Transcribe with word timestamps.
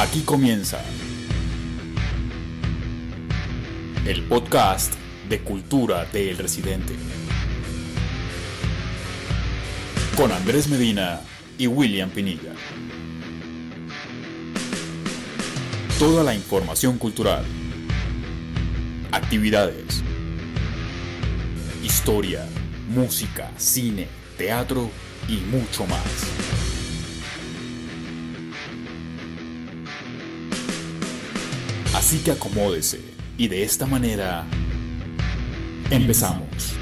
Aquí 0.00 0.22
comienza 0.22 0.82
el 4.06 4.22
podcast 4.22 4.94
de 5.28 5.40
cultura 5.40 6.06
de 6.06 6.30
El 6.30 6.38
Residente. 6.38 6.94
Con 10.16 10.32
Andrés 10.32 10.68
Medina 10.68 11.20
y 11.58 11.66
William 11.66 12.08
Pinilla. 12.08 12.54
Toda 15.98 16.24
la 16.24 16.34
información 16.34 16.96
cultural, 16.96 17.44
actividades, 19.12 20.02
historia, 21.84 22.46
música, 22.88 23.50
cine, 23.58 24.08
teatro 24.38 24.90
y 25.28 25.36
mucho 25.54 25.86
más. 25.86 26.69
Así 32.00 32.20
que 32.20 32.30
acomódese 32.30 32.98
y 33.36 33.46
de 33.46 33.62
esta 33.62 33.84
manera 33.84 34.46
empezamos. 35.90 36.72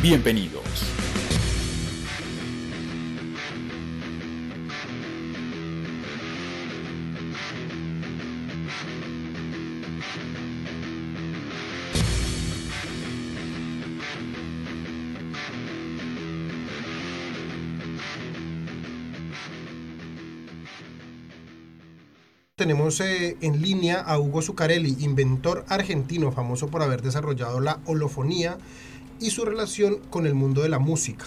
Bienvenidos. 0.00 0.89
Tenemos 22.60 23.00
eh, 23.00 23.38
en 23.40 23.62
línea 23.62 24.00
a 24.00 24.18
Hugo 24.18 24.42
Zuccarelli, 24.42 24.94
inventor 25.00 25.64
argentino 25.70 26.30
famoso 26.30 26.66
por 26.66 26.82
haber 26.82 27.00
desarrollado 27.00 27.58
la 27.58 27.80
holofonía 27.86 28.58
y 29.18 29.30
su 29.30 29.46
relación 29.46 29.96
con 30.10 30.26
el 30.26 30.34
mundo 30.34 30.60
de 30.60 30.68
la 30.68 30.78
música. 30.78 31.24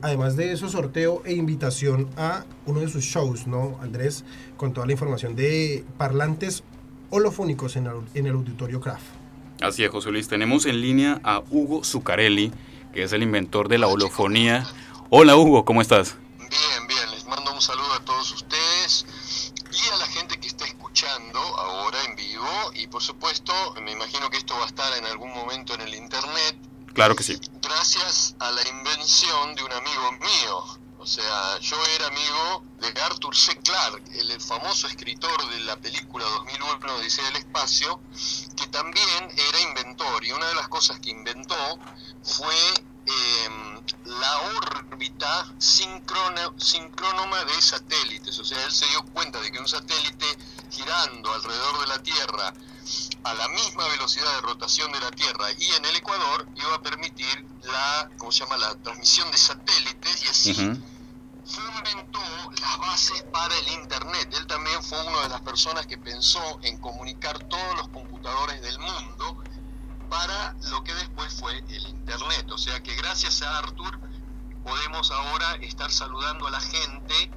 Además 0.00 0.34
de 0.34 0.50
eso, 0.50 0.70
sorteo 0.70 1.20
e 1.26 1.34
invitación 1.34 2.08
a 2.16 2.46
uno 2.64 2.80
de 2.80 2.88
sus 2.88 3.04
shows, 3.04 3.46
¿no, 3.46 3.76
Andrés? 3.82 4.24
Con 4.56 4.72
toda 4.72 4.86
la 4.86 4.92
información 4.92 5.36
de 5.36 5.84
parlantes 5.98 6.64
holofónicos 7.10 7.76
en 7.76 7.88
el, 7.88 7.96
en 8.14 8.26
el 8.26 8.32
Auditorio 8.32 8.80
Craft. 8.80 9.04
Así 9.60 9.84
es, 9.84 9.90
José 9.90 10.10
Luis. 10.10 10.26
Tenemos 10.26 10.64
en 10.64 10.80
línea 10.80 11.20
a 11.22 11.42
Hugo 11.50 11.84
Zuccarelli, 11.84 12.50
que 12.94 13.02
es 13.02 13.12
el 13.12 13.22
inventor 13.22 13.68
de 13.68 13.76
la 13.76 13.88
holofonía. 13.88 14.66
Hola, 15.10 15.36
Hugo, 15.36 15.66
¿cómo 15.66 15.82
estás? 15.82 16.16
Bien, 16.38 16.86
bien. 16.88 17.10
Les 17.10 17.26
mando 17.26 17.52
un 17.52 17.60
saludo 17.60 17.92
a 17.92 18.02
todos 18.06 18.32
ustedes 18.32 19.04
y 19.72 19.94
a 19.94 19.96
la 19.96 20.06
gente 20.06 20.38
que 20.38 20.48
está 20.48 20.66
escuchando 20.66 21.38
ahora 21.38 21.98
en 22.04 22.16
vivo. 22.16 22.46
Y 22.74 22.86
por 22.88 23.02
supuesto, 23.02 23.52
me 23.82 23.92
imagino 23.92 24.28
que 24.30 24.36
esto 24.36 24.54
va 24.54 24.64
a 24.64 24.66
estar 24.66 24.96
en 24.98 25.06
algún 25.06 25.32
momento 25.32 25.74
en 25.74 25.80
el 25.80 25.94
internet. 25.94 26.56
Claro 26.94 27.16
que 27.16 27.22
sí. 27.22 27.38
Gracias 27.62 28.34
a 28.38 28.50
la 28.50 28.68
invención 28.68 29.54
de 29.54 29.64
un 29.64 29.72
amigo 29.72 30.12
mío. 30.12 30.78
O 30.98 31.06
sea, 31.06 31.58
yo 31.58 31.76
era 31.96 32.06
amigo 32.06 32.64
de 32.78 33.02
Arthur 33.02 33.34
C. 33.34 33.58
Clarke, 33.58 34.20
el 34.20 34.40
famoso 34.40 34.86
escritor 34.86 35.50
de 35.50 35.60
la 35.60 35.76
película 35.76 36.24
2001 36.24 36.94
Odisea 36.94 37.24
del 37.24 37.36
Espacio, 37.36 38.00
que 38.56 38.68
también 38.68 39.28
era 39.36 39.60
inventor. 39.62 40.24
Y 40.24 40.30
una 40.30 40.46
de 40.46 40.54
las 40.54 40.68
cosas 40.68 41.00
que 41.00 41.10
inventó 41.10 41.56
fue 42.22 42.54
eh, 43.06 43.48
la 44.04 44.40
órbita 44.58 45.52
sincrónoma 45.58 47.44
de 47.46 47.60
satélites. 47.60 48.38
O 48.38 48.44
sea, 48.44 48.62
él 48.64 48.70
se 48.70 48.86
dio 48.86 49.04
cuenta 49.06 49.40
de 49.40 49.50
que 49.50 49.58
un 49.58 49.66
satélite 49.66 50.26
girando 50.72 51.32
alrededor 51.32 51.80
de 51.80 51.86
la 51.86 52.02
Tierra 52.02 52.54
a 53.24 53.34
la 53.34 53.48
misma 53.48 53.86
velocidad 53.88 54.34
de 54.34 54.40
rotación 54.40 54.90
de 54.92 55.00
la 55.00 55.10
Tierra 55.10 55.52
y 55.58 55.70
en 55.72 55.84
el 55.84 55.96
Ecuador 55.96 56.48
iba 56.56 56.74
a 56.74 56.82
permitir 56.82 57.46
la, 57.62 58.10
¿cómo 58.18 58.32
se 58.32 58.40
llama?, 58.40 58.56
la 58.56 58.74
transmisión 58.76 59.30
de 59.30 59.38
satélites 59.38 60.24
y 60.24 60.28
así 60.28 60.82
fundamentó 61.44 62.20
las 62.60 62.78
bases 62.78 63.22
para 63.32 63.56
el 63.56 63.68
Internet. 63.68 64.32
Él 64.32 64.46
también 64.46 64.82
fue 64.82 65.00
una 65.06 65.22
de 65.22 65.28
las 65.28 65.40
personas 65.42 65.86
que 65.86 65.98
pensó 65.98 66.58
en 66.62 66.78
comunicar 66.78 67.38
todos 67.48 67.76
los 67.76 67.88
computadores 67.88 68.62
del 68.62 68.78
mundo 68.78 69.42
para 70.08 70.54
lo 70.70 70.84
que 70.84 70.94
después 70.94 71.32
fue 71.34 71.58
el 71.58 71.86
Internet. 71.86 72.50
O 72.50 72.58
sea 72.58 72.82
que 72.82 72.94
gracias 72.96 73.42
a 73.42 73.58
Arthur 73.58 73.98
podemos 74.64 75.10
ahora 75.10 75.54
estar 75.56 75.90
saludando 75.90 76.46
a 76.46 76.50
la 76.50 76.60
gente, 76.60 77.30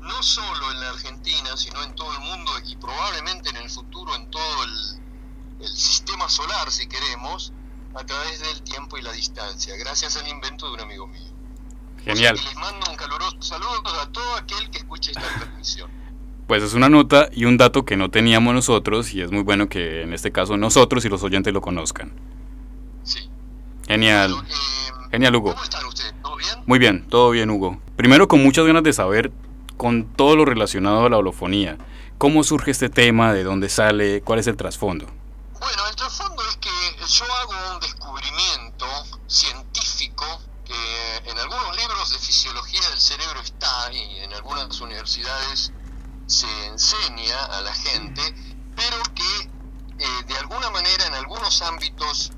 no 0.00 0.22
solo 0.22 0.72
en 0.72 0.80
la 0.80 0.90
Argentina, 0.90 1.56
sino 1.56 1.82
en 1.82 1.94
todo 1.94 2.12
el 2.12 2.20
mundo 2.20 2.52
y 2.66 2.76
probablemente 2.76 3.50
en 3.50 3.56
el 3.56 3.70
futuro 3.70 4.14
en 4.14 4.30
todo 4.30 4.64
el, 4.64 5.00
el 5.60 5.68
sistema 5.68 6.28
solar, 6.28 6.70
si 6.70 6.86
queremos, 6.86 7.52
a 7.94 8.04
través 8.04 8.40
del 8.40 8.62
tiempo 8.62 8.96
y 8.98 9.02
la 9.02 9.12
distancia, 9.12 9.76
gracias 9.76 10.16
al 10.16 10.28
invento 10.28 10.66
de 10.68 10.74
un 10.74 10.80
amigo 10.80 11.06
mío. 11.06 11.32
Genial. 12.04 12.34
O 12.34 12.38
sea 12.38 12.48
les 12.48 12.56
mando 12.56 12.90
un 12.90 12.96
caluroso 12.96 13.36
saludo 13.40 13.82
a 14.00 14.06
todo 14.10 14.36
aquel 14.36 14.70
que 14.70 14.78
escuche 14.78 15.10
esta 15.10 15.28
transmisión. 15.36 15.90
Pues 16.46 16.62
es 16.62 16.72
una 16.72 16.88
nota 16.88 17.28
y 17.32 17.44
un 17.44 17.58
dato 17.58 17.84
que 17.84 17.96
no 17.96 18.10
teníamos 18.10 18.54
nosotros 18.54 19.12
y 19.12 19.20
es 19.20 19.30
muy 19.30 19.42
bueno 19.42 19.68
que 19.68 20.02
en 20.02 20.14
este 20.14 20.32
caso 20.32 20.56
nosotros 20.56 21.04
y 21.04 21.08
los 21.08 21.22
oyentes 21.22 21.52
lo 21.52 21.60
conozcan. 21.60 22.12
Sí. 23.02 23.28
Genial. 23.86 24.32
Eh, 24.32 24.54
Genial, 25.10 25.36
Hugo. 25.36 25.52
¿Cómo 25.52 25.64
están 25.64 25.84
ustedes? 25.84 26.14
¿Todo 26.22 26.36
bien? 26.36 26.50
Muy 26.66 26.78
bien, 26.78 27.06
todo 27.08 27.30
bien, 27.30 27.50
Hugo. 27.50 27.78
Primero 27.96 28.28
con 28.28 28.42
muchas 28.42 28.64
ganas 28.64 28.82
de 28.82 28.92
saber 28.92 29.32
con 29.78 30.12
todo 30.12 30.36
lo 30.36 30.44
relacionado 30.44 31.06
a 31.06 31.08
la 31.08 31.16
holofonía. 31.16 31.78
¿Cómo 32.18 32.44
surge 32.44 32.72
este 32.72 32.90
tema? 32.90 33.32
¿De 33.32 33.44
dónde 33.44 33.70
sale? 33.70 34.20
¿Cuál 34.22 34.40
es 34.40 34.46
el 34.48 34.56
trasfondo? 34.56 35.06
Bueno, 35.58 35.88
el 35.88 35.96
trasfondo 35.96 36.42
es 36.50 36.56
que 36.56 36.68
yo 37.06 37.24
hago 37.24 37.74
un 37.74 37.80
descubrimiento 37.80 38.86
científico 39.28 40.26
que 40.64 41.30
en 41.30 41.38
algunos 41.38 41.76
libros 41.76 42.10
de 42.10 42.18
fisiología 42.18 42.86
del 42.90 42.98
cerebro 42.98 43.40
está 43.40 43.92
y 43.92 44.18
en 44.18 44.34
algunas 44.34 44.80
universidades 44.80 45.72
se 46.26 46.66
enseña 46.66 47.44
a 47.44 47.62
la 47.62 47.72
gente, 47.72 48.22
pero 48.76 48.96
que 49.14 49.50
eh, 49.98 50.24
de 50.26 50.36
alguna 50.38 50.70
manera 50.70 51.06
en 51.06 51.14
algunos 51.14 51.62
ámbitos, 51.62 52.32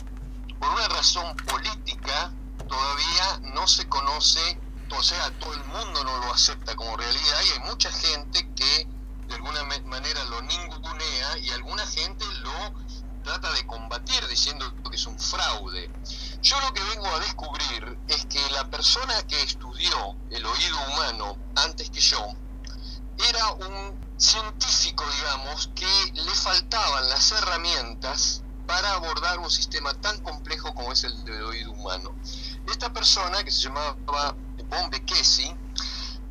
por 0.58 0.68
una 0.68 0.88
razón 0.88 1.36
política, 1.36 2.32
todavía 2.68 3.52
no 3.54 3.66
se 3.66 3.88
conoce, 3.88 4.60
o 4.96 5.02
sea, 5.02 5.30
todo 5.38 5.54
el 5.54 5.64
mundo 5.64 6.04
no 6.04 6.18
lo 6.18 6.32
acepta 6.32 6.74
como 6.74 6.96
realidad 6.96 7.40
y 7.44 7.50
hay 7.50 7.58
mucha 7.60 7.90
gente 7.92 8.52
que 8.54 8.88
de 9.28 9.34
alguna 9.34 9.62
manera 9.84 10.24
lo 10.24 10.42
ningunea 10.42 11.38
y 11.38 11.50
alguna 11.50 11.86
gente 11.86 12.24
lo 12.42 12.74
trata 13.22 13.52
de 13.52 13.66
combatir 13.66 14.26
diciendo 14.26 14.64
que 14.90 14.96
es 14.96 15.06
un 15.06 15.18
fraude. 15.18 15.90
Yo 16.42 16.60
lo 16.60 16.72
que 16.72 16.82
vengo 16.82 17.06
a 17.06 17.20
descubrir 17.20 17.98
es 18.08 18.26
que 18.26 18.50
la 18.50 18.68
persona 18.68 19.22
que 19.28 19.40
estudió 19.42 20.16
el 20.30 20.44
oído 20.44 20.76
humano 20.88 21.38
antes 21.54 21.90
que 21.90 22.00
yo 22.00 22.26
era 23.28 23.52
un 23.52 24.16
científico, 24.18 25.04
digamos, 25.16 25.70
que 25.74 26.12
le 26.14 26.34
faltaban 26.34 27.08
las 27.08 27.32
herramientas 27.32 28.42
para 28.66 28.94
abordar 28.94 29.38
un 29.38 29.50
sistema 29.50 29.92
tan 29.94 30.18
complejo 30.20 30.74
como 30.74 30.92
es 30.92 31.04
el 31.04 31.24
del 31.24 31.42
oído 31.42 31.72
humano. 31.72 32.14
Esta 32.66 32.92
persona, 32.92 33.42
que 33.42 33.50
se 33.50 33.62
llamaba 33.62 33.96
Von 34.70 34.88
Bekesi, 34.90 35.54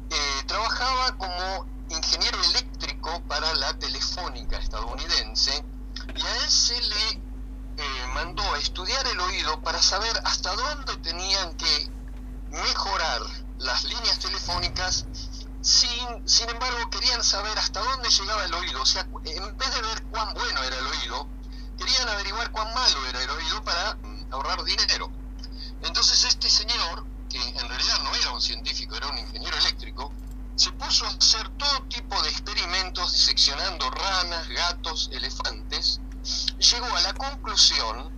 eh, 0.10 0.44
trabajaba 0.48 1.18
como 1.18 1.66
ingeniero 1.90 2.42
eléctrico 2.44 3.22
para 3.28 3.54
la 3.56 3.78
telefónica 3.78 4.58
estadounidense 4.58 5.64
y 6.16 6.22
a 6.22 6.36
él 6.38 6.50
se 6.50 6.82
le 6.82 7.10
eh, 7.12 8.08
mandó 8.14 8.44
a 8.54 8.58
estudiar 8.58 9.06
el 9.08 9.20
oído 9.20 9.62
para 9.62 9.82
saber 9.82 10.20
hasta 10.24 10.56
dónde 10.56 10.98
tenían 10.98 11.56
que 11.56 11.90
mejorar 12.52 13.22
las 13.58 13.84
líneas 13.84 14.20
telefónicas 14.20 15.06
sin, 15.62 16.28
sin 16.28 16.50
embargo 16.50 16.90
querían 16.90 17.24
saber 17.24 17.58
hasta 17.58 17.82
dónde 17.82 18.10
llegaba 18.10 18.46
el 18.46 18.54
oído, 18.54 18.82
o 18.82 18.86
sea, 18.86 19.02
en 19.02 19.58
vez 19.58 19.74
de 19.74 19.82
ver 19.82 20.04
cuán 20.04 20.34
bueno 20.34 20.64
era 20.64 20.78
el 20.78 20.88
oído, 20.88 21.28
querían 21.78 22.08
averiguar 22.10 22.52
cuán 22.52 22.74
malo 22.74 23.06
era 23.08 23.24
el 23.24 23.30
oído 23.30 23.64
para 23.64 23.96
mm, 23.96 24.34
ahorrar 24.34 24.64
dinero. 24.64 25.12
Entonces 25.82 26.24
este 26.26 26.50
señor, 26.50 27.06
que 27.30 27.38
en 27.38 27.70
realidad 27.70 28.00
no 28.04 28.16
era 28.16 28.32
un 28.32 28.42
científico, 28.42 28.96
era 28.96 29.08
un 29.08 29.18
ingeniero 29.18 29.56
eléctrico, 29.58 30.12
se 30.56 30.72
puso 30.74 31.06
a 31.06 31.10
hacer 31.10 31.48
todo 31.58 31.84
tipo 31.88 32.22
de 32.22 32.30
experimentos 32.30 33.14
diseccionando 33.14 33.90
ranas, 33.92 34.48
gatos, 34.50 35.10
elefantes, 35.14 36.02
llegó 36.58 36.94
a 36.98 37.02
la 37.02 37.14
conclusión 37.14 38.12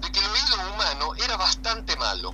de 0.00 0.12
que 0.12 0.18
el 0.18 0.26
oído 0.26 0.74
humano 0.74 1.14
era 1.16 1.36
bastante 1.36 1.96
malo 1.96 2.32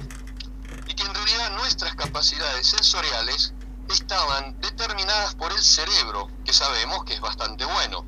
y 0.87 0.95
que 0.95 1.05
en 1.05 1.15
realidad 1.15 1.51
nuestras 1.53 1.95
capacidades 1.95 2.67
sensoriales 2.67 3.53
estaban 3.89 4.59
determinadas 4.61 5.35
por 5.35 5.53
el 5.53 5.63
cerebro, 5.63 6.29
que 6.45 6.53
sabemos 6.53 7.05
que 7.05 7.15
es 7.15 7.21
bastante 7.21 7.65
bueno. 7.65 8.05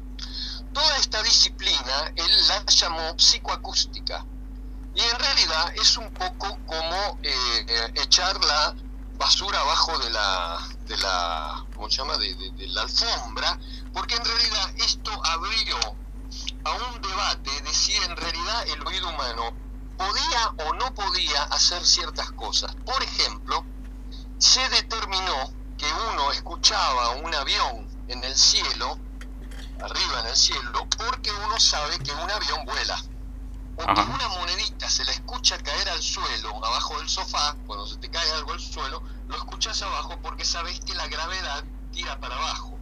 Toda 0.73 0.97
esta 0.97 1.23
disciplina 1.23 2.13
él 2.17 2.49
la 2.49 2.65
llamó 2.67 3.15
psicoacústica. 3.17 4.27
Y 4.95 5.01
en 5.01 5.19
realidad 5.19 5.73
es 5.77 5.97
un 5.97 6.13
poco 6.13 6.59
como 6.67 7.19
eh, 7.23 7.93
echar 7.97 8.43
la 8.45 8.75
basura 9.17 9.61
abajo 9.61 9.99
de 9.99 10.11
la, 10.11 10.59
de 10.87 10.97
la, 10.99 11.67
¿cómo 11.75 11.91
se 11.91 11.97
llama? 11.99 12.17
De, 12.17 12.35
de 12.35 12.69
la 12.69 12.83
alfombra, 12.83 13.59
porque 13.93 14.15
en 14.15 14.25
realidad 14.25 14.71
esto 14.77 15.11
abrió 15.25 15.77
a 16.65 16.73
un 16.73 17.01
debate 17.01 17.61
de 17.63 17.75
si 17.75 17.95
en 17.95 18.17
realidad 18.17 18.69
el 18.69 18.87
oído 18.87 19.09
humano 19.09 19.57
podía 19.97 20.55
o 20.67 20.75
no 20.75 20.95
podía 20.95 21.43
hacer 21.45 21.85
ciertas 21.85 22.31
cosas. 22.33 22.75
Por 22.85 23.03
ejemplo, 23.03 23.65
se 24.39 24.69
determinó 24.69 25.55
que 25.77 25.93
uno 25.93 26.31
escuchaba 26.33 27.11
un 27.11 27.35
avión 27.35 27.89
en 28.09 28.23
el 28.25 28.37
cielo, 28.37 28.99
arriba 29.83 30.21
en 30.21 30.27
el 30.27 30.37
cielo, 30.37 30.87
porque 30.97 31.31
uno 31.31 31.59
sabe 31.59 31.99
que 31.99 32.13
un 32.13 32.31
avión 32.31 32.65
vuela. 32.65 33.03
Una 33.87 34.29
monedita 34.29 34.89
se 34.89 35.05
la 35.05 35.13
escucha 35.13 35.59
caer 35.59 35.91
al 35.91 36.03
suelo, 36.03 36.65
abajo 36.65 36.99
del 36.99 37.09
sofá, 37.09 37.55
cuando 37.67 37.87
se 37.87 37.99
te 37.99 38.11
cae 38.11 38.31
algo 38.33 38.53
al 38.53 38.61
suelo, 38.61 39.03
lo 39.29 39.37
escuchas 39.37 39.83
abajo 39.83 40.19
porque 40.23 40.45
sabes 40.45 40.81
que 40.81 40.95
la 40.95 41.07
gravedad 41.07 41.63
tira 41.93 42.19
para 42.19 42.35
abajo. 42.35 42.79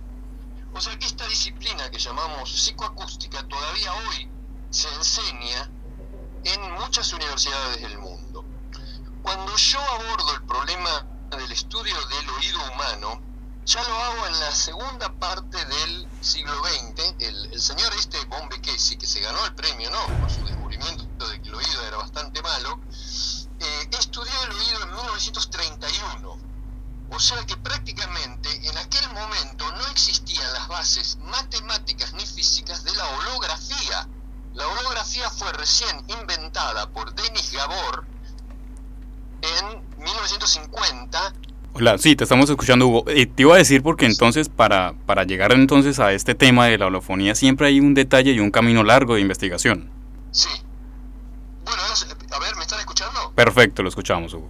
O 0.72 0.80
sea 0.80 0.96
que 0.96 1.06
esta 1.06 1.26
disciplina 1.26 1.90
que 1.90 1.98
llamamos 1.98 2.50
psicoacústica 2.50 3.42
todavía 3.48 3.92
hoy 3.94 4.30
se 4.70 4.94
enseña 4.94 5.70
en 6.44 6.72
muchas 6.74 7.12
universidades 7.12 7.80
del 7.82 7.98
mundo. 7.98 8.44
Cuando 9.22 9.56
yo 9.56 9.80
abordo 9.80 10.34
el 10.34 10.42
problema 10.44 11.04
del 11.36 11.50
estudio 11.50 11.96
del 12.06 12.30
oído 12.30 12.60
humano, 12.72 13.20
ya 13.64 13.82
lo 13.82 13.96
hago 13.96 14.26
en 14.28 14.40
la 14.40 14.52
segunda 14.52 15.12
parte 15.14 15.64
del 15.64 16.08
siglo 16.20 16.54
XX. 16.64 17.14
El, 17.18 17.60
señor 17.60 17.92
este 17.94 18.24
Von 18.26 18.48
que 18.48 18.78
se 18.78 19.20
ganó 19.20 19.44
el 19.46 19.54
premio 19.54 19.90
¿no? 19.90 20.06
por 20.20 20.30
su 20.30 20.42
de 20.82 21.42
que 21.42 21.48
el 21.48 21.54
oído 21.54 21.86
era 21.86 21.96
bastante 21.98 22.42
malo, 22.42 22.80
eh, 23.60 23.88
estudió 23.98 24.32
el 24.44 24.52
oído 24.52 24.82
en 24.82 24.94
1931. 24.94 26.38
O 27.10 27.20
sea 27.20 27.44
que 27.44 27.56
prácticamente 27.56 28.48
en 28.66 28.76
aquel 28.78 29.08
momento 29.12 29.70
no 29.72 29.86
existían 29.88 30.50
las 30.54 30.68
bases 30.68 31.18
matemáticas 31.18 32.14
ni 32.14 32.24
físicas 32.24 32.84
de 32.84 32.94
la 32.94 33.06
holografía. 33.06 34.08
La 34.54 34.66
holografía 34.66 35.28
fue 35.30 35.52
recién 35.52 36.04
inventada 36.08 36.88
por 36.90 37.14
Denis 37.14 37.52
Gabor 37.52 38.06
en 39.42 39.98
1950 39.98 41.34
Hola, 41.74 41.96
sí, 41.96 42.14
te 42.16 42.24
estamos 42.24 42.50
escuchando, 42.50 42.86
Hugo. 42.86 43.04
te 43.04 43.32
iba 43.38 43.54
a 43.54 43.58
decir 43.58 43.82
porque 43.82 44.04
entonces, 44.04 44.50
para, 44.50 44.92
para 45.06 45.24
llegar 45.24 45.52
entonces 45.52 45.98
a 46.00 46.12
este 46.12 46.34
tema 46.34 46.66
de 46.66 46.76
la 46.76 46.86
holofonía, 46.86 47.34
siempre 47.34 47.66
hay 47.66 47.80
un 47.80 47.94
detalle 47.94 48.32
y 48.32 48.40
un 48.40 48.50
camino 48.50 48.84
largo 48.84 49.14
de 49.14 49.22
investigación. 49.22 49.88
Sí. 50.32 50.50
Bueno, 51.64 51.82
a 51.82 52.38
ver, 52.38 52.56
¿me 52.56 52.62
están 52.62 52.80
escuchando? 52.80 53.32
Perfecto, 53.34 53.82
lo 53.82 53.88
escuchamos, 53.88 54.34
Hugo. 54.34 54.48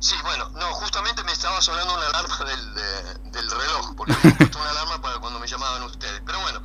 Sí, 0.00 0.14
bueno, 0.22 0.48
no, 0.50 0.72
justamente 0.74 1.24
me 1.24 1.32
estaba 1.32 1.60
sonando 1.60 1.94
una 1.94 2.06
alarma 2.06 2.38
del, 2.44 3.32
del 3.32 3.50
reloj, 3.50 3.94
porque 3.96 4.14
me 4.22 4.32
puesto 4.32 4.58
una 4.58 4.70
alarma 4.70 5.00
para 5.00 5.18
cuando 5.18 5.40
me 5.40 5.46
llamaban 5.46 5.82
ustedes. 5.82 6.22
Pero 6.24 6.40
bueno, 6.40 6.62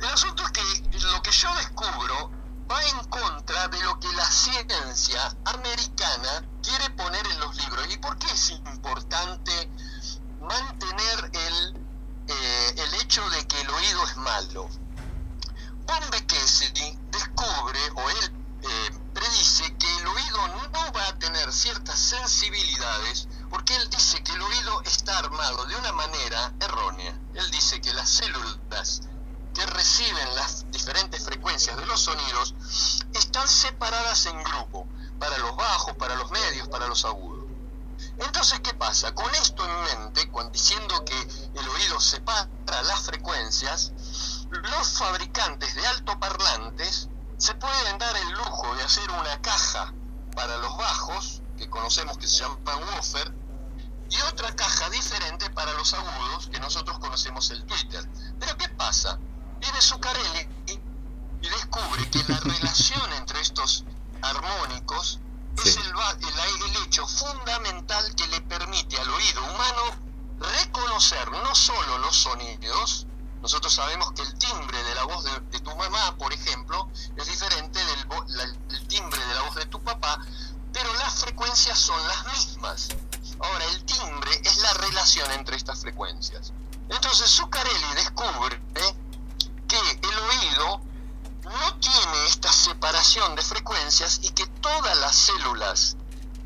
el 0.00 0.08
asunto 0.08 0.42
es 0.44 0.50
que 0.50 0.98
lo 0.98 1.22
que 1.22 1.30
yo 1.30 1.54
descubro 1.56 2.30
va 2.70 2.82
en 2.84 3.04
contra 3.08 3.68
de 3.68 3.82
lo 3.82 3.98
que 3.98 4.12
la 4.12 4.26
ciencia 4.26 5.34
americana 5.44 6.44
quiere 6.62 6.90
poner 6.90 7.26
en 7.26 7.40
los 7.40 7.56
libros. 7.56 7.86
¿Y 7.90 7.96
por 7.96 8.18
qué 8.18 8.30
es 8.30 8.50
importante 8.50 9.70
mantener 10.40 11.30
el, 11.32 11.76
eh, 12.28 12.74
el 12.76 12.94
hecho 13.00 13.28
de 13.30 13.46
que 13.46 13.60
el 13.62 13.70
oído 13.70 14.04
es 14.04 14.16
malo? 14.18 14.68
Von 15.86 16.10
Bekesi 16.10 16.98
descubre, 17.10 17.80
o 17.94 18.10
él 18.10 18.32
eh, 18.62 18.90
predice, 19.18 19.76
que 19.76 19.96
el 19.96 20.06
oído 20.06 20.48
no 20.72 20.92
va 20.92 21.08
a 21.08 21.18
tener 21.18 21.52
ciertas 21.52 21.98
sensibilidades, 21.98 23.26
porque 23.50 23.74
él 23.74 23.90
dice 23.90 24.22
que 24.22 24.32
el 24.32 24.42
oído 24.42 24.82
está 24.82 25.18
armado 25.18 25.64
de 25.66 25.74
una 25.74 25.92
manera 25.92 26.54
errónea. 26.60 27.18
Él 27.34 27.50
dice 27.50 27.80
que 27.80 27.92
las 27.94 28.08
células 28.08 29.00
que 29.54 29.66
reciben 29.66 30.34
las 30.36 30.70
diferentes 30.70 31.24
frecuencias 31.24 31.76
de 31.76 31.86
los 31.86 32.00
sonidos 32.00 32.54
están 33.12 33.48
separadas 33.48 34.26
en 34.26 34.40
grupo, 34.44 34.86
para 35.18 35.36
los 35.38 35.56
bajos, 35.56 35.96
para 35.96 36.14
los 36.14 36.30
medios, 36.30 36.68
para 36.68 36.86
los 36.86 37.04
agudos. 37.04 37.46
Entonces, 38.18 38.60
¿qué 38.60 38.72
pasa? 38.74 39.12
Con 39.14 39.34
esto 39.34 39.64
en 39.64 39.98
mente, 39.98 40.30
cuando 40.30 40.52
diciendo 40.52 41.04
que 41.04 41.20
el 41.58 41.68
oído 41.68 41.98
separa 41.98 42.48
las 42.84 43.00
frecuencias, 43.00 43.92
los 44.50 44.92
fabricantes 44.92 45.74
de 45.74 45.86
altoparlantes 45.88 47.08
se 47.38 47.54
pueden 47.54 47.98
dar 47.98 48.16
el 48.16 48.30
lujo 48.32 48.74
de 48.76 48.82
hacer 48.82 49.10
una 49.10 49.40
caja 49.40 49.92
para 50.34 50.56
los 50.58 50.76
bajos, 50.76 51.42
que 51.56 51.70
conocemos 51.70 52.18
que 52.18 52.26
se 52.26 52.40
llama 52.40 52.76
woofer, 52.76 53.32
y 54.10 54.20
otra 54.22 54.54
caja 54.54 54.90
diferente 54.90 55.50
para 55.50 55.72
los 55.74 55.92
agudos, 55.94 56.48
que 56.48 56.60
nosotros 56.60 56.98
conocemos 56.98 57.50
el 57.50 57.64
Twitter. 57.64 58.08
Pero 58.38 58.56
¿qué 58.56 58.68
pasa? 58.70 59.18
viene 59.60 59.80
Zuccarelli 59.80 60.48
y 61.42 61.48
descubre 61.48 62.10
que 62.10 62.24
la 62.28 62.40
relación 62.40 63.12
entre 63.14 63.40
estos 63.40 63.84
armónicos 64.22 65.20
es 65.64 65.76
el, 65.76 65.86
el, 65.86 66.76
hecho 66.84 67.06
fundamental 67.06 68.14
que 68.14 68.26
le 68.28 68.40
permite 68.42 68.98
al 68.98 69.10
oído 69.10 69.42
humano 69.42 69.82
reconocer 70.38 71.30
no 71.30 71.54
solo 71.54 71.98
los 71.98 72.16
sonidos, 72.16 73.06
nosotros 73.42 73.72
sabemos 73.72 74.12
que 74.12 74.22
el 74.22 74.34
timbre 74.38 74.82
de 74.82 74.94
la 74.94 75.04
voz 75.04 75.24
de, 75.24 75.60
tu 75.60 75.74
mamá, 75.76 76.16
por 76.16 76.32
ejemplo, 76.32 76.88
es 77.16 77.26
diferente 77.26 77.78
del 77.84 78.86
timbre 78.88 79.24
de 79.24 79.34
la 79.34 79.42
voz 79.42 79.54
de 79.56 79.66
tu 79.66 79.82
papá, 79.82 80.18
pero 80.72 80.92
las 80.94 81.14
frecuencias 81.14 81.78
son 81.78 82.00
las 82.08 82.26
mismas. 82.26 82.88
Ahora, 83.40 83.64
el 83.66 83.84
timbre 83.84 84.40
es 84.44 84.58
la 84.58 84.74
relación 84.74 85.30
entre 85.32 85.56
estas 85.56 85.80
frecuencias. 85.80 86.52
Entonces, 86.88 87.30
Zuccarelli 87.30 87.94
descubre 87.94 88.60
que 89.68 89.78
el 89.78 90.18
oído 90.18 90.80
no 91.48 91.74
tiene 91.76 92.26
esta 92.26 92.52
separación 92.52 93.34
de 93.34 93.42
frecuencias 93.42 94.20
y 94.22 94.30
que 94.30 94.46
todas 94.46 94.96
las 94.98 95.14
células 95.14 95.96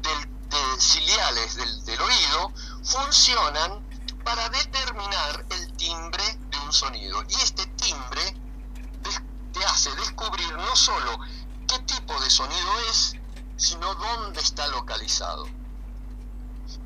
del, 0.03 0.81
ciliales 0.81 1.57
del, 1.57 2.01
oído 2.01 2.53
funcionan 2.85 3.92
para 4.25 4.49
determinar 4.49 5.45
el 5.51 5.73
timbre 5.77 6.25
de 6.51 6.59
un 6.59 6.73
sonido. 6.73 7.23
Y 7.29 7.35
este 7.35 7.67
timbre 7.67 8.37
te 9.53 9.65
hace 9.65 9.95
descubrir 9.97 10.53
no 10.57 10.75
solo 10.75 11.19
qué 11.69 11.79
tipo 11.81 12.19
de 12.21 12.31
sonido 12.31 12.81
es, 12.91 13.15
sino 13.57 13.95
dónde 13.95 14.41
está 14.41 14.67
localizado. 14.69 15.47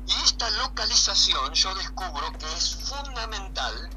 Y 0.05 0.13
esta 0.23 0.49
localización 0.51 1.53
yo 1.53 1.73
descubro 1.75 2.31
que 2.33 2.53
es 2.53 2.75
fundamental 2.89 3.89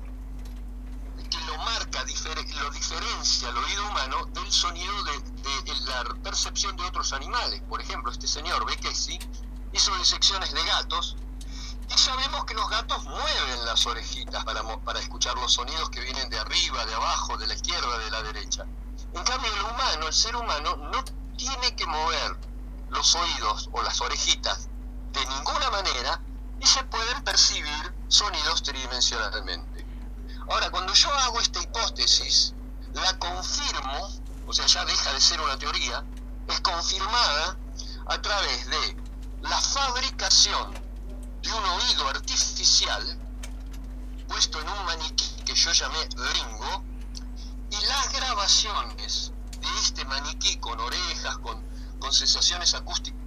que 1.31 1.39
lo 1.47 1.57
marca, 1.59 2.01
lo 2.03 2.71
diferencia 2.71 3.49
el 3.49 3.57
oído 3.57 3.89
humano 3.89 4.27
del 4.27 4.51
sonido 4.51 4.93
de, 5.05 5.21
la 5.87 6.05
percepción 6.23 6.77
de 6.77 6.85
otros 6.85 7.13
animales. 7.13 7.63
Por 7.69 7.81
ejemplo, 7.81 8.11
este 8.11 8.27
señor 8.27 8.67
Bekesi 8.67 9.19
hizo 9.73 9.97
disecciones 9.99 10.53
de 10.53 10.65
gatos 10.65 11.17
y 11.93 11.99
sabemos 11.99 12.45
que 12.45 12.55
los 12.55 12.69
gatos 12.69 13.03
mueven 13.05 13.65
las 13.65 13.85
orejitas 13.87 14.45
para, 14.45 14.63
para 14.85 15.01
escuchar 15.01 15.35
los 15.37 15.53
sonidos 15.53 15.91
que 15.91 16.01
vienen 16.01 16.31
de 16.31 16.39
arriba, 16.39 16.87
de 16.87 16.95
abajo, 16.95 17.37
de 17.37 17.47
la 17.49 17.55
izquierda, 17.55 17.99
de 17.99 18.11
la 18.11 18.23
derecha. 18.23 18.65
En 19.13 19.25
cambio, 19.25 19.53
el 19.53 19.63
humano, 19.63 20.07
el 20.07 20.13
ser 20.13 20.37
humano, 20.37 20.77
no 20.77 21.05
tiene 21.37 21.75
que 21.75 21.87
mover 21.87 22.37
los 22.91 23.15
oídos 23.17 23.69
o 23.73 23.83
las 23.83 24.01
orejitas 24.01 24.69
de 25.13 25.27
ninguna 25.27 25.71
manera 25.71 26.21
y 26.61 26.67
se 26.67 26.85
pueden 26.85 27.25
percibir 27.25 27.95
sonidos 28.09 28.63
tridimensionalmente. 28.63 29.85
Ahora, 30.49 30.71
cuando 30.71 30.93
yo 30.95 31.13
hago 31.13 31.41
esta 31.41 31.61
hipótesis, 31.61 32.55
la 32.93 33.19
confirmo, 33.19 34.11
o 34.47 34.53
sea, 34.53 34.67
ya 34.67 34.85
deja 34.85 35.13
de 35.13 35.21
ser 35.21 35.41
una 35.41 35.59
teoría, 35.59 36.05
es 36.49 36.61
confirmada 36.61 37.57
a 38.07 38.23
través 38.23 38.67
de 38.67 38.97
la 39.43 39.61
fabricación 39.61 40.90
de 41.43 41.53
un 41.53 41.65
oído 41.65 42.09
artificial 42.09 43.19
puesto 44.29 44.61
en 44.61 44.69
un 44.69 44.85
maniquí 44.85 45.43
que 45.45 45.55
yo 45.55 45.73
llamé 45.73 45.99
Ringo 46.17 46.85
y 47.71 47.87
las 47.87 48.13
grabaciones 48.13 49.33
de 49.61 49.69
este 49.83 50.05
maniquí 50.05 50.57
con 50.59 50.79
orejas, 50.81 51.39
con, 51.39 51.63
con 51.99 52.13
sensaciones 52.13 52.75
acústicas 52.75 53.21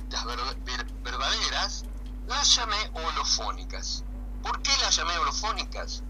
verdaderas, 1.04 1.84
las 2.28 2.56
llamé 2.56 2.92
holofónicas. 2.94 4.04
¿Por 4.42 4.62
qué 4.62 4.72
las 4.82 4.96
llamé 4.96 5.18
holofónicas? 5.18 6.04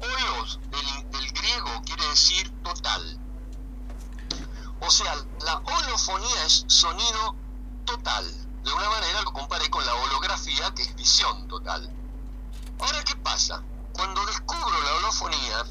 Olos 0.00 0.60
del, 0.70 1.32
griego 1.32 1.82
quiere 1.84 2.06
decir 2.08 2.50
total. 2.62 3.18
O 4.80 4.90
sea, 4.90 5.14
la 5.44 5.58
holofonía 5.58 6.44
es 6.44 6.64
sonido 6.68 7.36
total. 7.84 8.45
De 8.66 8.72
una 8.72 8.90
manera 8.90 9.22
lo 9.22 9.32
comparé 9.32 9.70
con 9.70 9.86
la 9.86 9.94
holografía, 9.94 10.74
que 10.74 10.82
es 10.82 10.96
visión 10.96 11.46
total. 11.46 11.88
Ahora, 12.80 13.04
¿qué 13.04 13.14
pasa? 13.14 13.62
Cuando 13.92 14.26
descubro 14.26 14.82
la 14.82 14.94
holofonía, 14.94 15.64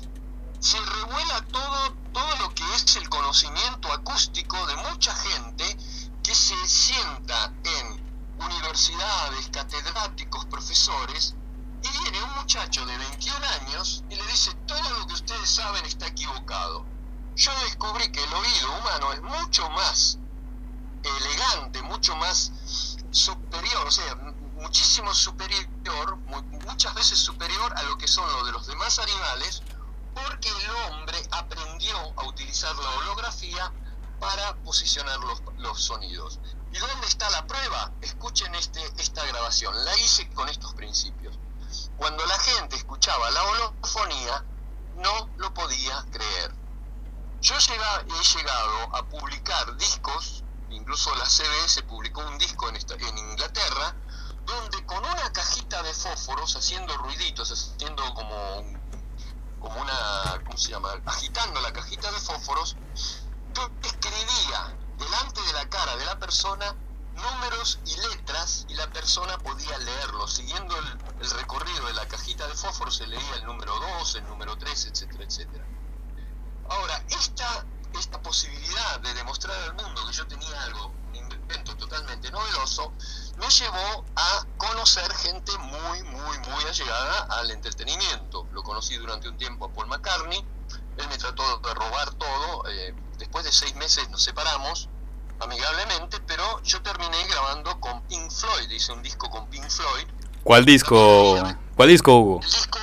se 0.62 0.80
revuela 0.80 1.42
todo, 1.52 1.94
todo 2.14 2.36
lo 2.38 2.56
que 2.56 2.64
es 2.74 2.96
el 2.96 3.10
conocimiento 3.10 3.92
acústico 3.92 4.66
de 4.68 4.78
mucha 4.78 5.14
gente 5.14 5.78
que 6.24 6.34
se 6.34 6.56
sienta 6.70 7.52
en 7.66 8.38
universidades, 8.40 9.50
catedráticos, 9.52 10.46
profesores, 10.46 11.36
y 11.84 11.98
viene 12.00 12.24
un 12.24 12.34
muchacho 12.36 12.86
de 12.86 12.98
21 12.98 13.46
años 13.60 14.06
y 14.10 14.16
le 14.16 14.26
dice, 14.28 14.54
todo 14.66 14.90
lo 15.00 15.06
que 15.06 15.16
ustedes 15.16 15.50
saben 15.50 15.84
está 15.84 16.08
equivocado. 16.08 16.86
Yo 17.36 17.52
descubrí 17.66 18.10
que 18.14 18.24
el 18.24 18.34
oído 18.34 18.78
humano 18.80 19.12
es 19.12 19.22
mucho 19.22 19.70
más 19.72 20.18
elegante, 21.10 21.82
mucho 21.84 22.16
más 22.16 22.52
superior, 23.12 23.88
o 23.88 23.92
sea, 23.92 24.16
muchísimo 24.56 25.14
superior, 25.14 26.18
muchas 26.66 26.94
veces 26.94 27.20
superior 27.20 27.74
a 27.78 27.84
lo 27.84 27.98
que 27.98 28.08
son 28.08 28.32
los 28.32 28.46
de 28.46 28.52
los 28.52 28.68
demás 28.68 29.00
animales, 29.00 29.62
porque 30.14 30.50
el 30.50 30.70
hombre 30.92 31.18
aprendió 31.32 31.98
a 32.18 32.26
utilizar 32.26 32.76
la 32.76 32.90
holografía 32.90 33.72
para 34.20 34.56
posicionar 34.64 35.20
los, 35.20 35.42
los 35.58 35.82
sonidos. 35.82 36.40
¿Y 36.72 36.78
dónde 36.78 37.08
está 37.08 37.30
la 37.30 37.46
prueba? 37.46 37.92
Escuchen 38.02 38.54
este, 38.56 38.82
esta 38.98 39.26
grabación, 39.26 39.74
la 39.86 39.98
hice 39.98 40.30
con 40.32 40.50
estos 40.50 40.74
principios. 40.74 41.38
Cuando 41.98 42.26
la 42.26 42.38
gente 42.40 42.76
escuchaba 42.76 43.30
la 43.32 43.44
holofonía, 43.44 44.44
no 44.96 45.30
lo 45.38 45.54
podía 45.54 46.06
creer. 46.12 46.54
Yo 47.42 47.56
he 47.56 48.38
llegado 48.38 48.96
a 48.96 49.04
publicar 49.08 49.78
discos, 49.78 50.44
incluso 50.70 51.14
la 51.16 51.26
CBS 51.26 51.84
publicó 51.84 52.22
un 52.22 52.38
disco 52.38 52.70
en, 52.70 52.76
en 52.76 53.18
Inglaterra, 53.18 53.96
donde 54.46 54.86
con 54.86 55.00
una 55.00 55.32
cajita 55.34 55.82
de 55.84 55.94
fósforos, 55.94 56.56
haciendo 56.56 56.96
ruiditos, 56.98 57.52
haciendo 57.52 58.04
como, 58.14 58.64
como 59.60 59.82
una, 59.82 60.42
¿cómo 60.46 60.58
se 60.58 60.72
llama? 60.72 60.94
Agitando 61.06 61.62
la 61.62 61.74
cajita 61.74 62.12
de 62.12 62.20
fósforos, 62.20 62.76
escribía 63.84 64.78
delante 64.98 65.42
de 65.42 65.54
la 65.54 65.70
cara 65.70 65.96
de 65.98 66.06
la 66.06 66.20
persona 66.20 66.76
números 67.16 67.80
y 67.86 67.96
letras 67.98 68.66
y 68.68 68.76
la 68.76 68.88
persona 68.92 69.38
podía 69.38 69.78
leerlo. 69.78 70.28
Siguiendo 70.28 70.76
el, 70.78 71.30
recorrido 71.32 71.88
de 71.88 71.94
la 71.94 72.08
cajita 72.08 72.48
de 72.48 72.54
fósforo 72.54 72.92
se 72.92 73.08
leía 73.08 73.36
el 73.36 73.46
número 73.46 73.74
2, 74.00 74.16
el 74.16 74.26
número 74.26 74.58
3, 74.58 74.86
etcétera, 74.86 75.24
etcétera. 75.24 75.66
Ahora, 76.70 77.04
esta, 77.10 77.66
esta 78.00 78.22
posibilidad 78.22 79.00
de 79.00 79.14
demostrar 79.14 79.56
al 79.64 79.74
mundo 79.76 80.06
que 80.08 80.14
yo 80.14 80.28
tenía 80.28 80.64
algo, 80.64 80.92
un 81.10 81.16
invento 81.16 81.76
totalmente 81.76 82.32
novedoso, 82.32 82.92
me 83.38 83.50
llevó 83.50 84.06
a 84.16 84.46
conocer 84.58 85.12
gente 85.14 85.52
muy, 85.58 86.04
muy, 86.04 86.38
muy 86.40 86.64
allegada 86.64 87.28
al 87.40 87.52
entretenimiento. 87.52 88.48
Lo 88.54 88.64
conocí 88.64 88.96
durante 88.96 89.30
un 89.30 89.38
tiempo 89.38 89.66
a 89.66 89.70
Paul 89.70 89.88
McCartney, 89.88 90.46
él 90.98 91.08
me 91.10 91.18
trató 91.18 91.60
de 91.60 91.74
robar 91.74 92.12
todo, 92.14 92.68
eh, 92.70 92.96
después 93.18 93.44
de 93.46 93.52
seis 93.52 93.76
meses 93.76 94.10
nos 94.10 94.24
separamos 94.24 94.90
amigablemente, 95.40 96.20
pero 96.22 96.62
yo 96.64 96.82
terminé 96.82 97.26
grabando 97.28 97.80
con 97.80 98.02
Pink 98.04 98.32
Floyd, 98.32 98.70
hice 98.70 98.94
un 98.94 99.04
disco 99.04 99.30
con 99.30 99.48
Pink 99.48 99.70
Floyd. 99.70 100.08
¿Cuál 100.44 100.66
disco? 100.66 101.38
¿Cuál 101.76 101.90
disco 101.90 102.14
hubo? 102.14 102.42
El 102.42 102.50
disco 102.50 102.80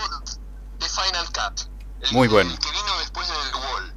de 0.79 0.89
Final 0.89 1.27
Cut. 1.27 1.69
El, 2.01 2.13
Muy 2.13 2.29
bueno. 2.29 2.51
que 2.59 2.71
vino 2.71 2.99
después 2.99 3.29
de 3.29 3.35
The 3.35 3.59
Wall. 3.59 3.95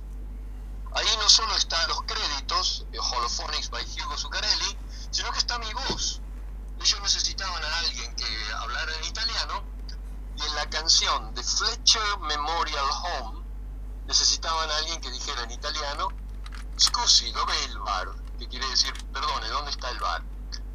Ahí 0.95 1.17
no 1.19 1.29
solo 1.29 1.55
están 1.55 1.87
los 1.89 2.01
créditos, 2.03 2.85
de 2.91 2.99
Holophonics 2.99 3.69
by 3.69 3.83
Hugo 3.83 4.17
Zuccarelli, 4.17 4.77
sino 5.11 5.31
que 5.31 5.39
está 5.39 5.59
mi 5.59 5.71
voz. 5.73 6.21
Ellos 6.81 7.01
necesitaban 7.01 7.63
a 7.63 7.79
alguien 7.79 8.15
que 8.15 8.53
hablara 8.53 8.93
en 8.95 9.03
italiano 9.05 9.63
y 10.37 10.41
en 10.41 10.55
la 10.55 10.69
canción 10.69 11.33
de 11.35 11.43
Fletcher 11.43 12.19
Memorial 12.21 12.89
Home 13.03 13.45
necesitaban 14.07 14.69
a 14.69 14.77
alguien 14.77 15.01
que 15.01 15.11
dijera 15.11 15.43
en 15.43 15.51
italiano 15.51 16.09
Scusi, 16.77 17.31
dove 17.31 17.53
è 17.53 17.67
il 17.67 17.77
bar? 17.79 18.13
Que 18.37 18.47
quiere 18.47 18.67
decir, 18.67 18.91
perdone, 19.11 19.47
¿dónde 19.47 19.71
está 19.71 19.89
el 19.91 19.99
bar? 19.99 20.21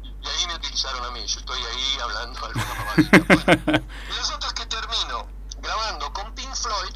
Y 0.03 0.27
ahí 0.27 0.47
me 0.47 0.55
utilizaron 0.55 1.03
a 1.05 1.11
mí, 1.11 1.25
yo 1.25 1.39
estoy 1.39 1.63
ahí 1.63 1.97
hablando 2.01 2.45
alguna 2.45 2.73
mamadita. 2.73 3.17
Bueno, 3.45 3.85
y 4.09 4.17
nosotros 4.17 4.53
que 4.53 4.65
termino 4.65 5.27
grabando 5.61 6.11
con 6.13 6.33
Pink 6.33 6.55
Floyd 6.55 6.95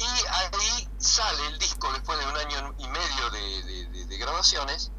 y 0.00 0.26
ahí 0.28 0.88
sale 0.98 1.46
el 1.48 1.58
disco 1.58 1.92
después 1.92 2.18
de 2.18 2.26
un 2.26 2.36
año 2.36 2.74
y 2.78 2.88
medio 2.88 3.30
de, 3.30 4.16
grabaciones, 4.18 4.90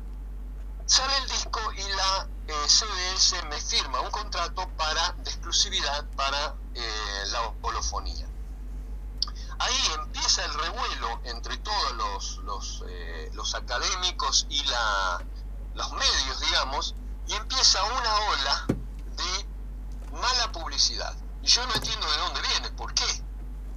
sale 0.86 1.16
el 1.18 1.30
disco 1.30 1.60
y 1.74 1.84
la 1.92 2.28
eh, 2.48 2.68
CBS 2.68 3.44
me 3.50 3.62
firma 3.62 4.02
un 4.02 4.10
contrato 4.10 4.68
para 4.78 5.12
de 5.20 5.30
exclusividad 5.30 6.06
para 6.16 6.56
eh, 6.74 7.24
la 7.32 7.54
holofonía 7.62 8.28
ahí 9.62 9.92
empieza 9.94 10.44
el 10.46 10.54
revuelo 10.54 11.22
entre 11.26 11.58
todos 11.58 11.94
los, 11.94 12.38
los, 12.38 12.84
eh, 12.88 13.32
académicos 13.56 14.48
y 14.50 14.64
la, 14.66 15.24
los 15.76 15.92
medios, 15.92 16.40
digamos, 16.40 16.96
y 17.28 17.34
empieza 17.34 17.84
una 17.84 18.16
ola 18.16 18.66
de 18.68 20.12
mala 20.14 20.52
publicidad. 20.52 21.16
Y 21.44 21.48
yo 21.48 21.66
no 21.68 21.76
entiendo 21.76 22.10
de 22.10 22.18
dónde 22.18 22.42
viene, 22.42 22.72
por 22.72 22.94
qué, 22.94 23.24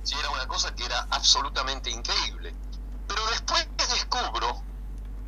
si 0.04 0.14
era 0.18 0.30
una 0.30 0.46
cosa 0.46 0.74
que 0.74 0.84
era 0.84 1.06
absolutamente 1.10 1.90
increíble. 1.90 2.54
Pero 3.08 3.26
después 3.30 3.66
descubro 3.76 4.62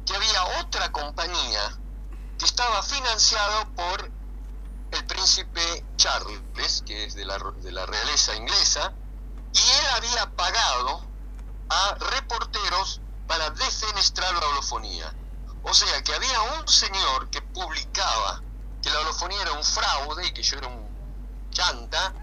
que 0.05 0.15
había 0.15 0.61
otra 0.61 0.93
compañía 0.93 1.79
que 2.39 2.45
estaba 2.45 2.83
financiada 2.83 3.67
por 3.75 4.11
el 4.93 5.07
príncipe 5.07 5.85
Charles, 5.97 6.83
que 6.87 7.05
es 7.05 7.15
de 7.15 7.25
la, 7.25 7.39
de 7.39 7.73
la 7.73 7.87
realeza 7.87 8.37
inglesa, 8.37 8.93
y 9.53 9.59
él 9.59 9.87
había 9.97 10.31
pagado 10.37 11.03
a 11.69 11.95
reporteros 12.13 13.01
para 13.27 13.51
defenestrar 13.51 14.33
la 14.35 14.47
holofonía. 14.49 15.13
O 15.63 15.75
sea 15.75 16.03
que 16.05 16.15
había 16.15 16.41
un 16.59 16.69
señor 16.69 17.29
que 17.31 17.43
publicaba 17.43 18.43
que 18.83 18.91
la 18.91 19.01
holofonía 19.01 19.43
era 19.43 19.53
un 19.53 19.65
fraude 19.65 20.27
y 20.27 20.33
que 20.33 20.43
yo 20.43 20.59
era 20.59 20.69
un 20.69 20.87
chanta, 21.51 22.15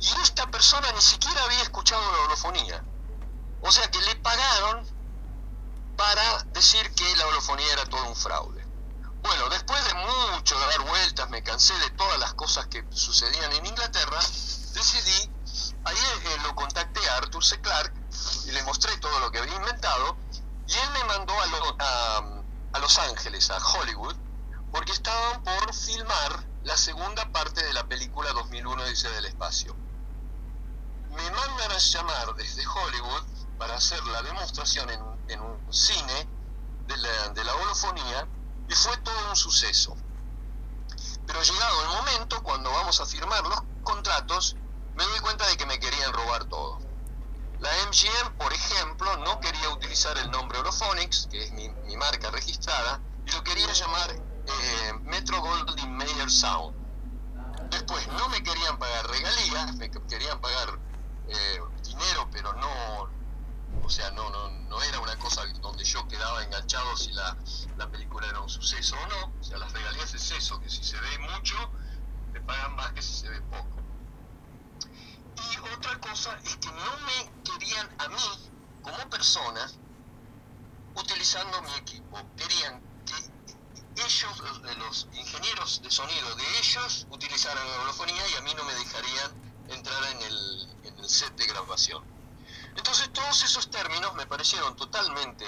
y 0.00 0.22
esta 0.22 0.46
persona 0.50 0.90
ni 0.92 1.00
siquiera 1.00 1.42
había 1.44 1.62
escuchado 1.62 2.02
la 2.12 2.18
holofonía. 2.24 2.84
O 3.62 3.72
sea 3.72 3.90
que 3.90 4.00
le 4.02 4.16
pagaron 4.16 4.86
para 5.96 6.42
decir 6.52 6.92
que 6.94 7.16
la 7.16 7.26
holofonía 7.26 7.72
era 7.72 7.84
todo 7.86 8.04
un 8.08 8.16
fraude. 8.16 8.64
Bueno, 9.22 9.48
después 9.48 9.84
de 9.86 9.94
mucho 9.94 10.58
dar 10.58 10.80
vueltas, 10.82 11.28
me 11.30 11.42
cansé 11.42 11.76
de 11.78 11.90
todas 11.90 12.18
las 12.18 12.34
cosas 12.34 12.66
que 12.66 12.84
sucedían 12.90 13.52
en 13.52 13.66
Inglaterra, 13.66 14.20
decidí 14.74 15.30
Ahí 15.84 15.96
lo 16.42 16.54
contacté 16.54 17.08
a 17.08 17.16
Arthur 17.18 17.44
C. 17.44 17.60
Clarke 17.60 17.94
y 18.46 18.50
le 18.50 18.62
mostré 18.64 18.96
todo 18.98 19.20
lo 19.20 19.30
que 19.30 19.38
había 19.38 19.54
inventado 19.54 20.16
y 20.66 20.72
él 20.72 20.90
me 20.94 21.04
mandó 21.04 21.32
a, 21.78 22.18
a, 22.72 22.78
Los 22.80 22.98
Ángeles, 22.98 23.50
a 23.50 23.58
Hollywood, 23.58 24.16
porque 24.72 24.90
estaban 24.90 25.44
por 25.44 25.72
filmar 25.72 26.44
la 26.64 26.76
segunda 26.76 27.30
parte 27.30 27.62
de 27.64 27.72
la 27.72 27.84
película 27.86 28.32
2001 28.32 28.84
Dice 28.86 29.08
del 29.10 29.26
Espacio. 29.26 29.76
Me 31.10 31.30
mandan 31.30 31.72
a 31.72 31.78
llamar 31.78 32.34
desde 32.34 32.66
Hollywood 32.66 33.22
para 33.58 33.76
hacer 33.76 34.04
la 34.06 34.22
demostración 34.22 34.90
en, 34.90 35.00
en 35.28 35.40
un 35.40 35.72
cine 35.72 36.28
de 36.86 36.96
la, 36.96 37.28
de 37.30 37.44
la 37.44 37.54
holofonía 37.54 38.28
y 38.68 38.74
fue 38.74 38.96
todo 38.98 39.30
un 39.30 39.36
suceso. 39.36 39.96
Pero 41.26 41.42
llegado 41.42 41.82
el 41.82 41.88
momento, 41.88 42.42
cuando 42.42 42.70
vamos 42.70 43.00
a 43.00 43.06
firmar 43.06 43.44
los 43.44 43.60
contratos, 43.82 44.56
me 44.94 45.04
doy 45.04 45.20
cuenta 45.20 45.46
de 45.48 45.56
que 45.56 45.66
me 45.66 45.78
querían 45.78 46.12
robar 46.12 46.44
todo. 46.44 46.78
La 47.60 47.70
MGM, 47.86 48.36
por 48.36 48.52
ejemplo, 48.52 49.16
no 49.18 49.40
quería 49.40 49.70
utilizar 49.70 50.16
el 50.18 50.30
nombre 50.30 50.58
Orophonics, 50.58 51.28
que 51.30 51.44
es 51.44 51.52
mi, 51.52 51.68
marca 51.96 52.30
registrada, 52.30 53.00
y 53.24 53.30
lo 53.30 53.42
quería 53.42 53.72
llamar 53.72 54.10
eh, 54.12 54.92
Metro 55.02 55.40
Goldwyn 55.40 55.96
Mayer 55.96 56.30
Sound. 56.30 56.76
Después 57.70 58.06
no 58.08 58.28
me 58.28 58.42
querían 58.42 58.78
pagar 58.78 59.08
regalías, 59.08 59.74
me 59.76 59.90
querían 59.90 60.40
pagar 60.40 60.78
eh, 61.28 61.60
dinero, 61.82 62.28
pero 62.30 62.52
no, 62.54 63.08
o 63.82 63.90
sea, 63.90 64.10
no, 64.10 64.30
no, 64.30 64.50
no 64.50 64.82
era 64.82 65.00
una 65.00 65.16
cosa 65.18 65.44
donde 65.60 65.84
yo 65.84 66.06
quedaba 66.08 66.42
enganchado 66.42 66.96
si 66.96 67.12
la, 67.12 67.36
la 67.76 67.88
película 67.88 68.26
era 68.28 68.40
un 68.40 68.48
suceso 68.48 68.96
o 68.96 69.06
no. 69.06 69.32
O 69.40 69.44
sea, 69.44 69.58
las 69.58 69.72
regalías 69.72 70.12
es 70.14 70.30
eso, 70.30 70.60
que 70.60 70.68
si 70.68 70.82
se 70.82 70.98
ve 71.00 71.18
mucho, 71.18 71.56
te 72.32 72.40
pagan 72.40 72.76
más 72.76 72.92
que 72.92 73.02
si 73.02 73.14
se 73.14 73.28
ve 73.28 73.40
poco. 73.42 73.76
Y 75.36 75.58
otra 75.74 75.98
cosa 76.00 76.38
es 76.44 76.56
que 76.56 76.68
no 76.68 76.96
me 77.06 77.42
querían 77.44 77.88
a 77.98 78.08
mí, 78.08 78.50
como 78.82 79.10
persona, 79.10 79.70
utilizando 80.94 81.62
mi 81.62 81.74
equipo. 81.74 82.18
Querían 82.36 82.80
que 83.04 84.02
ellos, 84.02 84.42
los 84.78 85.08
ingenieros 85.12 85.82
de 85.82 85.90
sonido 85.90 86.34
de 86.34 86.58
ellos, 86.58 87.06
utilizaran 87.10 87.66
la 87.68 87.82
holofonía 87.82 88.28
y 88.28 88.34
a 88.34 88.40
mí 88.42 88.54
no 88.54 88.64
me 88.64 88.74
dejarían 88.74 89.32
entrar 89.68 90.04
en 90.12 90.22
el, 90.22 90.75
set 91.08 91.34
de 91.36 91.46
grabación. 91.46 92.02
Entonces 92.76 93.12
todos 93.12 93.42
esos 93.42 93.70
términos 93.70 94.14
me 94.14 94.26
parecieron 94.26 94.76
totalmente 94.76 95.44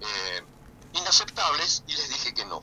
eh, 0.00 0.46
inaceptables 0.94 1.82
y 1.86 1.92
les 1.92 2.08
dije 2.08 2.34
que 2.34 2.44
no. 2.44 2.60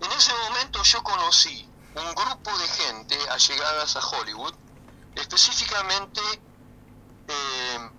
En 0.00 0.12
ese 0.12 0.32
momento 0.48 0.82
yo 0.82 1.02
conocí 1.02 1.68
un 1.94 2.14
grupo 2.14 2.56
de 2.58 2.68
gente 2.68 3.18
allegadas 3.30 3.96
a 3.96 4.00
Hollywood 4.00 4.54
específicamente 5.14 6.20
eh, 7.28 7.90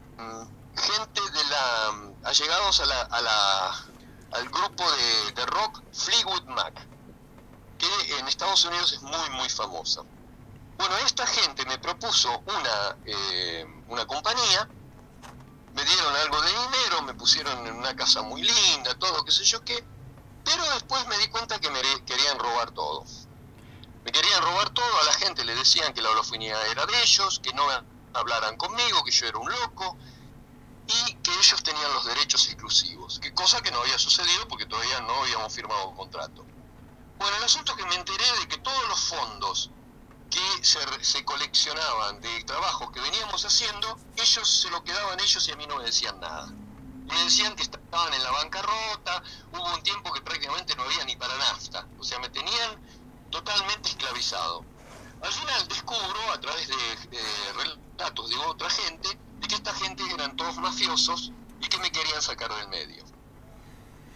gente 0.75 1.21
de 1.21 1.43
la 1.45 2.29
allegados 2.29 2.79
a 2.79 2.85
la, 2.85 3.01
a 3.01 3.21
la, 3.21 3.85
al 4.31 4.49
grupo 4.49 4.83
de, 4.91 5.45
rock 5.45 5.81
Fleetwood 5.91 6.43
Mac, 6.45 6.87
que 7.77 8.17
en 8.17 8.27
Estados 8.27 8.63
Unidos 8.65 8.93
es 8.93 9.01
muy 9.01 9.29
muy 9.31 9.49
famosa. 9.49 10.03
Bueno, 10.79 10.95
esta 10.99 11.27
gente 11.27 11.65
me 11.65 11.77
propuso 11.77 12.41
una, 12.45 12.97
eh, 13.03 13.65
una 13.87 14.07
compañía, 14.07 14.69
me 15.73 15.83
dieron 15.83 16.15
algo 16.15 16.41
de 16.41 16.51
dinero, 16.51 17.01
me 17.01 17.13
pusieron 17.15 17.67
en 17.67 17.75
una 17.75 17.93
casa 17.97 18.21
muy 18.21 18.41
linda, 18.43 18.97
todo, 18.97 19.25
qué 19.25 19.31
sé 19.33 19.43
yo 19.43 19.61
qué, 19.65 19.83
pero 20.41 20.63
después 20.75 21.05
me 21.07 21.17
di 21.17 21.27
cuenta 21.27 21.59
que 21.59 21.69
me 21.69 21.81
querían 22.05 22.39
robar 22.39 22.71
todo. 22.71 23.03
Me 24.05 24.11
querían 24.13 24.41
robar 24.41 24.69
todo, 24.69 24.99
a 25.01 25.03
la 25.03 25.11
gente 25.15 25.43
le 25.43 25.53
decían 25.53 25.93
que 25.93 26.01
la 26.01 26.11
holofonía 26.11 26.55
era 26.67 26.85
de 26.85 27.03
ellos, 27.03 27.41
que 27.43 27.51
no 27.51 27.67
hablaran 28.13 28.55
conmigo, 28.55 29.03
que 29.03 29.11
yo 29.11 29.27
era 29.27 29.37
un 29.37 29.51
loco, 29.51 29.97
y 30.87 31.13
que 31.15 31.33
ellos 31.33 31.61
tenían 31.61 31.93
los 31.93 32.05
derechos 32.05 32.47
exclusivos, 32.47 33.19
que 33.19 33.33
cosa 33.33 33.61
que 33.61 33.71
no 33.71 33.81
había 33.81 33.99
sucedido 33.99 34.47
porque 34.47 34.65
todavía 34.65 35.01
no 35.01 35.23
habíamos 35.23 35.53
firmado 35.53 35.89
un 35.89 35.97
contrato. 35.97 36.45
Bueno, 37.17 37.35
el 37.35 37.43
asunto 37.43 37.73
es 37.73 37.77
que 37.79 37.85
me 37.85 37.95
enteré 37.95 38.23
de 38.39 38.47
que 38.47 38.59
todos 38.59 38.87
los 38.87 38.99
fondos 39.01 39.71
que 40.29 40.63
se, 40.63 40.79
se, 41.03 41.25
coleccionaban 41.25 42.21
de 42.21 42.43
trabajo 42.43 42.91
que 42.91 43.01
veníamos 43.01 43.43
haciendo, 43.45 43.97
ellos 44.15 44.49
se 44.49 44.69
lo 44.69 44.83
quedaban 44.83 45.19
ellos 45.19 45.47
y 45.47 45.51
a 45.51 45.55
mí 45.55 45.65
no 45.67 45.77
me 45.77 45.85
decían 45.85 46.19
nada. 46.19 46.47
Me 46.47 47.23
decían 47.23 47.55
que 47.55 47.63
estaban 47.63 48.13
en 48.13 48.23
la 48.23 48.31
bancarrota, 48.31 49.23
hubo 49.51 49.73
un 49.73 49.81
tiempo 49.81 50.13
que 50.13 50.21
prácticamente 50.21 50.75
no 50.75 50.83
había 50.83 51.03
ni 51.05 51.15
para 51.15 51.35
nafta, 51.37 51.87
o 51.97 52.03
sea, 52.03 52.19
me 52.19 52.29
tenían 52.29 52.79
totalmente 53.31 53.89
esclavizado. 53.89 54.63
Al 55.21 55.31
final 55.33 55.67
descubro, 55.67 56.31
a 56.31 56.39
través 56.39 56.67
de, 56.67 56.75
de 57.09 57.53
relatos 57.53 58.29
de 58.29 58.37
otra 58.37 58.69
gente, 58.69 59.19
de 59.39 59.47
que 59.47 59.55
esta 59.55 59.73
gente 59.73 60.03
eran 60.13 60.35
todos 60.35 60.57
mafiosos 60.57 61.31
y 61.59 61.67
que 61.67 61.77
me 61.79 61.91
querían 61.91 62.21
sacar 62.21 62.53
del 62.53 62.69
medio. 62.69 63.08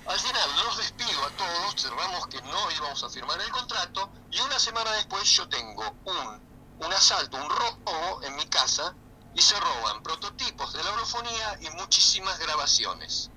Al 0.05 0.19
final 0.19 0.49
los 0.65 0.77
despido 0.77 1.23
a 1.23 1.29
todos, 1.37 1.81
cerramos 1.81 2.27
que 2.27 2.41
no 2.41 2.71
íbamos 2.77 3.03
a 3.03 3.09
firmar 3.09 3.39
el 3.39 3.49
contrato 3.49 4.09
y 4.31 4.39
una 4.41 4.59
semana 4.59 4.91
después 4.93 5.23
yo 5.31 5.47
tengo 5.47 5.95
un, 6.05 6.85
un 6.85 6.93
asalto, 6.93 7.37
un 7.37 7.49
robo 7.49 8.21
en 8.23 8.35
mi 8.35 8.45
casa 8.47 8.93
y 9.33 9.41
se 9.41 9.55
roban 9.59 10.03
prototipos 10.03 10.73
de 10.73 10.83
la 10.83 10.89
eurofonía 10.89 11.57
y 11.61 11.69
muchísimas 11.77 12.37
grabaciones. 12.39 13.31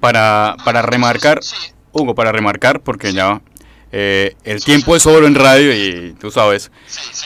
Para, 0.00 0.56
para 0.64 0.82
remarcar, 0.82 1.40
Hugo, 1.92 2.14
para 2.14 2.32
remarcar, 2.32 2.80
porque 2.80 3.12
ya 3.12 3.40
eh, 3.90 4.36
el 4.44 4.64
tiempo 4.64 4.96
es 4.96 5.04
oro 5.06 5.26
en 5.26 5.34
radio 5.34 5.72
y 5.74 6.14
tú 6.14 6.30
sabes, 6.30 6.70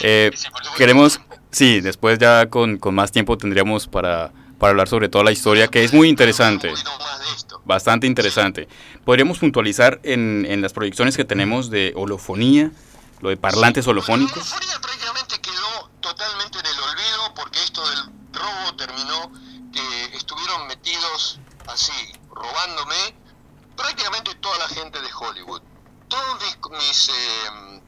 eh, 0.01 0.31
queremos, 0.77 1.21
sí, 1.51 1.81
después 1.81 2.19
ya 2.19 2.49
con, 2.49 2.79
con 2.79 2.95
más 2.95 3.13
tiempo 3.13 3.39
tendríamos 3.39 3.87
para 3.87 4.33
para 4.59 4.71
hablar 4.71 4.89
sobre 4.89 5.09
toda 5.09 5.25
la 5.25 5.33
historia, 5.33 5.69
que 5.69 5.85
es 5.85 5.93
muy 5.93 6.09
interesante. 6.09 6.73
Bastante 7.65 8.07
interesante. 8.07 8.69
Podríamos 9.05 9.39
puntualizar 9.39 10.01
en, 10.03 10.47
en 10.49 10.63
las 10.63 10.73
proyecciones 10.73 11.17
que 11.17 11.25
tenemos 11.25 11.71
de 11.71 11.93
holofonía, 11.97 12.71
lo 13.21 13.29
de 13.29 13.37
parlantes 13.37 13.87
holofónicos. 13.87 14.37
La 14.37 14.57
holofonía 14.57 14.81
prácticamente 14.81 15.41
quedó 15.41 15.91
totalmente 16.01 16.59
en 16.59 16.67
el 16.67 16.81
olvido 16.81 17.35
porque 17.35 17.59
esto 17.63 17.89
del 17.89 17.99
robo 18.33 18.77
terminó 18.77 19.33
que 19.73 20.17
estuvieron 20.17 20.67
metidos 20.69 21.41
así, 21.67 22.13
robándome 22.31 23.15
prácticamente 23.77 24.35
toda 24.37 24.59
la 24.59 24.69
gente 24.69 25.01
de 25.01 25.09
Hollywood. 25.13 25.63
Todos 26.09 26.39
mis, 26.41 26.79
mis, 26.79 27.09
eh, 27.09 27.81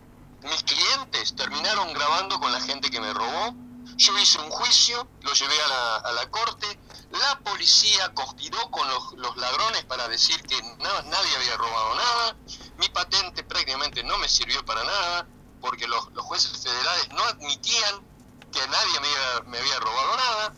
mis 0.43 0.63
clientes 0.65 1.35
terminaron 1.37 1.93
grabando 1.95 2.39
con 2.41 2.51
la 2.53 2.61
gente 2.61 2.91
que 2.91 3.01
me 3.01 3.15
robó 3.15 3.55
yo 3.99 4.17
hice 4.17 4.39
un 4.39 4.51
juicio, 4.51 5.09
lo 5.23 5.33
llevé 5.33 5.61
a 5.61 5.69
la, 5.69 5.97
a 5.97 6.13
la 6.13 6.31
corte, 6.31 6.67
la 7.11 7.39
policía 7.41 8.15
conspiró 8.15 8.71
con 8.71 8.87
los, 8.89 9.37
ladrones 9.37 9.85
para 9.85 10.07
decir 10.09 10.41
que 10.43 10.61
nadie 10.63 11.37
había 11.37 11.57
robado 11.57 11.95
nada, 11.97 12.37
mi 12.79 12.89
patente 12.91 13.43
prácticamente 13.43 14.05
no 14.05 14.17
me 14.19 14.29
sirvió 14.29 14.65
para 14.65 14.85
nada, 14.85 15.27
porque 15.61 15.89
los, 15.89 16.09
jueces 16.17 16.63
federales 16.63 17.09
no 17.11 17.25
admitían 17.25 18.07
que 18.53 18.67
nadie 18.69 19.01
me 19.47 19.59
había, 19.59 19.81
robado 19.81 20.17
nada. 20.17 20.55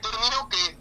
Terminó 0.00 0.48
que 0.48 0.78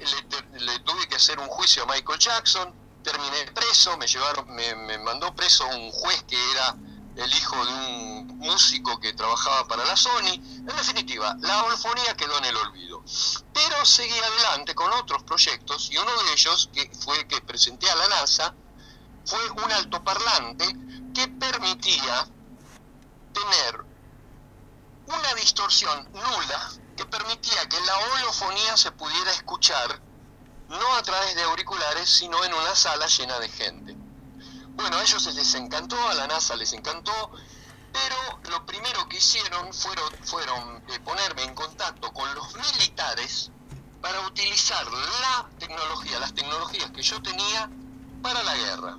le, 0.59 0.79
tuve 0.79 1.07
que 1.09 1.15
hacer 1.15 1.39
un 1.39 1.47
juicio 1.47 1.83
a 1.83 1.87
Michael 1.87 2.19
Jackson, 2.19 2.73
terminé 3.03 3.51
preso, 3.51 3.97
me 3.97 4.07
llevaron, 4.07 4.47
me 4.55 4.97
mandó 4.99 5.35
preso 5.35 5.67
un 5.67 5.91
juez 5.91 6.23
que 6.23 6.51
era 6.51 6.75
el 7.17 7.33
hijo 7.33 7.65
de 7.65 7.73
un 7.73 8.37
músico 8.37 8.99
que 8.99 9.13
trabajaba 9.13 9.67
para 9.67 9.83
la 9.85 9.97
Sony. 9.97 10.33
En 10.33 10.65
definitiva, 10.65 11.35
la 11.39 11.63
holfonía 11.63 12.15
quedó 12.15 12.37
en 12.37 12.45
el 12.45 12.55
olvido. 12.55 13.03
Pero 13.53 13.85
seguí 13.85 14.17
adelante 14.17 14.75
con 14.75 14.91
otros 14.93 15.23
proyectos 15.23 15.89
y 15.91 15.97
uno 15.97 16.11
de 16.23 16.33
ellos, 16.33 16.69
que 16.71 16.91
fue 17.03 17.27
que 17.27 17.41
presenté 17.41 17.89
a 17.89 17.95
la 17.95 18.07
NASA, 18.07 18.53
fue 19.25 19.49
un 19.51 19.71
altoparlante 19.71 20.65
que 21.13 21.27
permitía 21.27 22.27
tener 23.33 23.85
una 25.07 25.33
distorsión 25.35 26.09
nula 26.13 26.71
que 26.95 27.05
permitía 27.05 27.69
que 27.69 27.79
la 27.81 27.97
holofonía 27.97 28.75
se 28.75 28.91
pudiera 28.91 29.31
escuchar 29.31 30.01
no 30.69 30.95
a 30.95 31.03
través 31.03 31.35
de 31.35 31.43
auriculares, 31.43 32.09
sino 32.09 32.43
en 32.43 32.53
una 32.53 32.75
sala 32.75 33.07
llena 33.07 33.39
de 33.39 33.49
gente. 33.49 34.06
Bueno, 34.77 34.95
a 34.97 35.01
ellos 35.01 35.33
les 35.33 35.55
encantó, 35.55 35.97
a 36.07 36.13
la 36.13 36.27
NASA 36.27 36.55
les 36.55 36.71
encantó, 36.71 37.31
pero 37.91 38.39
lo 38.51 38.63
primero 38.67 39.09
que 39.09 39.17
hicieron 39.17 39.73
fueron, 39.73 40.83
eh, 40.87 40.99
ponerme 40.99 41.43
en 41.45 41.55
contacto 41.55 42.13
con 42.13 42.33
los 42.35 42.55
militares 42.55 43.49
para 44.01 44.21
utilizar 44.27 44.85
la 44.85 45.49
tecnología, 45.57 46.19
las 46.19 46.31
tecnologías 46.35 46.91
que 46.91 47.01
yo 47.01 47.19
tenía 47.23 47.67
para 48.21 48.43
la 48.43 48.55
guerra. 48.55 48.97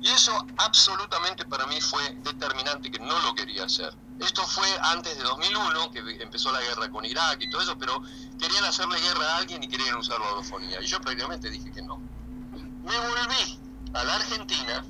Y 0.00 0.08
eso 0.08 0.46
absolutamente 0.58 1.46
para 1.46 1.66
mí 1.66 1.80
fue 1.80 2.14
determinante, 2.22 2.88
que 2.88 3.00
no 3.00 3.18
lo 3.22 3.34
quería 3.34 3.64
hacer. 3.64 3.92
Esto 4.20 4.46
fue 4.46 4.68
antes 4.82 5.16
de 5.18 5.24
2001, 5.24 5.90
que 5.90 5.98
empezó 6.22 6.52
la 6.52 6.60
guerra 6.60 6.88
con 6.90 7.04
Irak 7.04 7.38
y 7.40 7.50
todo 7.50 7.60
eso, 7.60 7.76
pero 7.76 8.00
querían 8.38 8.64
hacerle 8.64 9.00
guerra 9.00 9.34
a 9.34 9.36
alguien 9.38 9.64
y 9.64 9.68
querían 9.68 9.96
usar 9.96 10.20
la 10.20 10.28
orofonía. 10.28 10.80
Y 10.80 10.86
yo 10.86 11.00
prácticamente 11.00 11.50
dije 11.50 11.72
que 11.72 11.82
no. 11.82 11.98
Me 11.98 12.98
volví 12.98 13.71
a 13.94 14.04
la 14.04 14.14
Argentina 14.14 14.84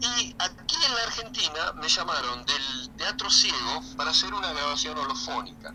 y 0.00 0.34
aquí 0.38 0.76
en 0.86 0.94
la 0.94 1.02
Argentina 1.02 1.72
me 1.74 1.88
llamaron 1.88 2.44
del 2.46 2.90
Teatro 2.96 3.28
Ciego 3.30 3.82
para 3.96 4.10
hacer 4.10 4.32
una 4.32 4.50
grabación 4.52 4.96
holofónica. 4.96 5.74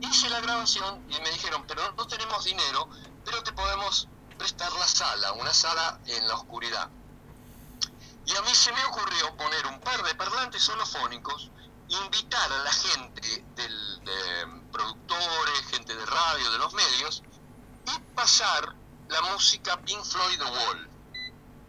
Hice 0.00 0.30
la 0.30 0.40
grabación 0.40 1.04
y 1.08 1.20
me 1.20 1.30
dijeron, 1.30 1.64
pero 1.66 1.92
no 1.92 2.06
tenemos 2.06 2.44
dinero, 2.44 2.88
pero 3.24 3.42
te 3.42 3.52
podemos 3.52 4.08
prestar 4.38 4.72
la 4.74 4.86
sala, 4.86 5.32
una 5.32 5.52
sala 5.52 5.98
en 6.06 6.28
la 6.28 6.34
oscuridad. 6.36 6.88
Y 8.26 8.36
a 8.36 8.42
mí 8.42 8.54
se 8.54 8.72
me 8.72 8.84
ocurrió 8.84 9.36
poner 9.36 9.66
un 9.66 9.80
par 9.80 10.02
de 10.04 10.14
parlantes 10.14 10.68
holofónicos, 10.68 11.50
invitar 11.88 12.52
a 12.52 12.62
la 12.62 12.72
gente 12.72 13.44
del, 13.56 14.04
de 14.04 14.62
productores, 14.70 15.66
gente 15.68 15.96
de 15.96 16.06
radio, 16.06 16.52
de 16.52 16.58
los 16.58 16.72
medios, 16.74 17.24
y 17.86 17.98
pasar 18.14 18.76
la 19.08 19.20
música 19.32 19.76
Pink 19.78 20.04
Floyd 20.04 20.38
The 20.38 20.44
Wall 20.44 20.91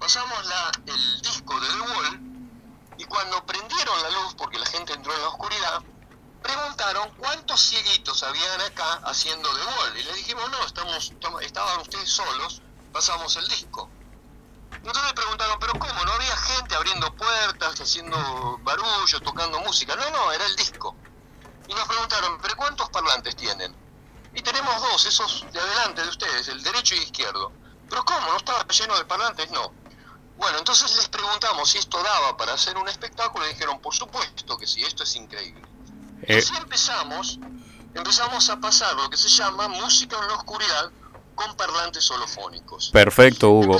pasamos 0.04 0.46
la, 0.48 0.70
el 0.86 1.22
disco 1.22 1.58
de 1.62 1.68
The 1.70 1.80
Wall 1.80 2.20
y 2.98 3.06
cuando 3.06 3.46
prendieron 3.46 4.04
la 4.04 4.10
luz, 4.10 4.36
porque 4.36 4.60
la 4.60 4.66
gente 4.66 4.92
entró 4.92 5.16
en 5.16 5.22
la 5.22 5.30
oscuridad, 5.30 5.82
preguntaron 6.42 7.10
cuántos 7.20 7.62
cieguitos 7.62 8.22
habían 8.22 8.60
acá 8.60 9.00
haciendo 9.06 9.48
The 9.50 9.63
Wall. 9.63 9.98
Y 9.98 10.04
le 10.04 10.13
dijimos, 10.16 10.52
no, 10.52 10.62
estamos, 10.66 11.13
estaban 11.42 11.80
ustedes 11.80 12.10
solos, 12.10 12.62
pasamos 12.92 13.34
el 13.38 13.48
disco. 13.48 13.89
Entonces 14.74 15.13
preguntaron, 15.13 15.58
pero 15.62 15.72
¿cómo? 15.80 16.04
¿No 16.04 16.12
había 16.12 16.36
gente 16.36 16.76
abriendo 16.76 17.16
puertas, 17.16 17.80
haciendo 17.80 18.58
barullo, 18.62 19.22
tocando 19.22 19.62
música? 19.62 19.96
No, 19.96 20.10
no, 20.10 20.34
era 20.34 20.46
el 20.48 20.56
disco. 20.58 20.98
Y 21.70 21.74
nos 21.74 21.88
preguntaron, 21.88 22.42
¿pero 22.42 22.58
cuántos 22.58 22.89
parlantes 22.89 23.38
tienen? 23.38 23.74
Y 24.36 24.42
tenemos 24.42 24.82
dos, 24.82 25.06
esos 25.06 25.46
de 25.54 25.62
adelante 25.62 26.02
de 26.02 26.10
ustedes, 26.10 26.50
el 26.50 26.62
derecho 26.62 26.94
y 26.94 27.04
izquierdo. 27.04 27.54
¿Pero 27.89 28.04
cómo? 28.04 28.32
¿No 28.32 28.38
estaba 28.38 28.66
lleno 28.68 28.98
de 28.98 29.06
parlantes? 29.06 29.50
No. 29.52 29.72
Bueno, 30.38 30.58
entonces 30.58 30.96
les 30.96 31.08
preguntamos 31.08 31.69
si 31.69 31.78
esto 31.78 32.02
daba 32.02 32.36
para 32.38 32.54
hacer 32.54 32.78
un 32.78 32.88
espectáculo 32.88 33.46
y 33.46 33.54
dijeron, 33.54 33.80
por 33.80 33.93
supuesto 33.93 34.58
que 34.58 34.67
sí, 34.67 34.84
esto 34.84 35.04
es 35.04 35.15
increíble. 35.15 35.62
Y 36.28 36.34
eh. 36.34 36.38
así 36.39 36.54
empezamos, 36.58 37.39
empezamos 37.93 38.50
a 38.50 38.60
pasar 38.60 38.96
lo 38.96 39.10
que 39.10 39.17
se 39.17 39.30
llama 39.30 39.67
música 39.67 40.17
en 40.19 40.28
la 40.28 40.34
oscuridad 40.36 40.91
con 41.36 41.56
parlantes 41.56 42.10
holofónicos. 42.12 42.89
Perfecto, 42.91 43.50
Hugo. 43.52 43.78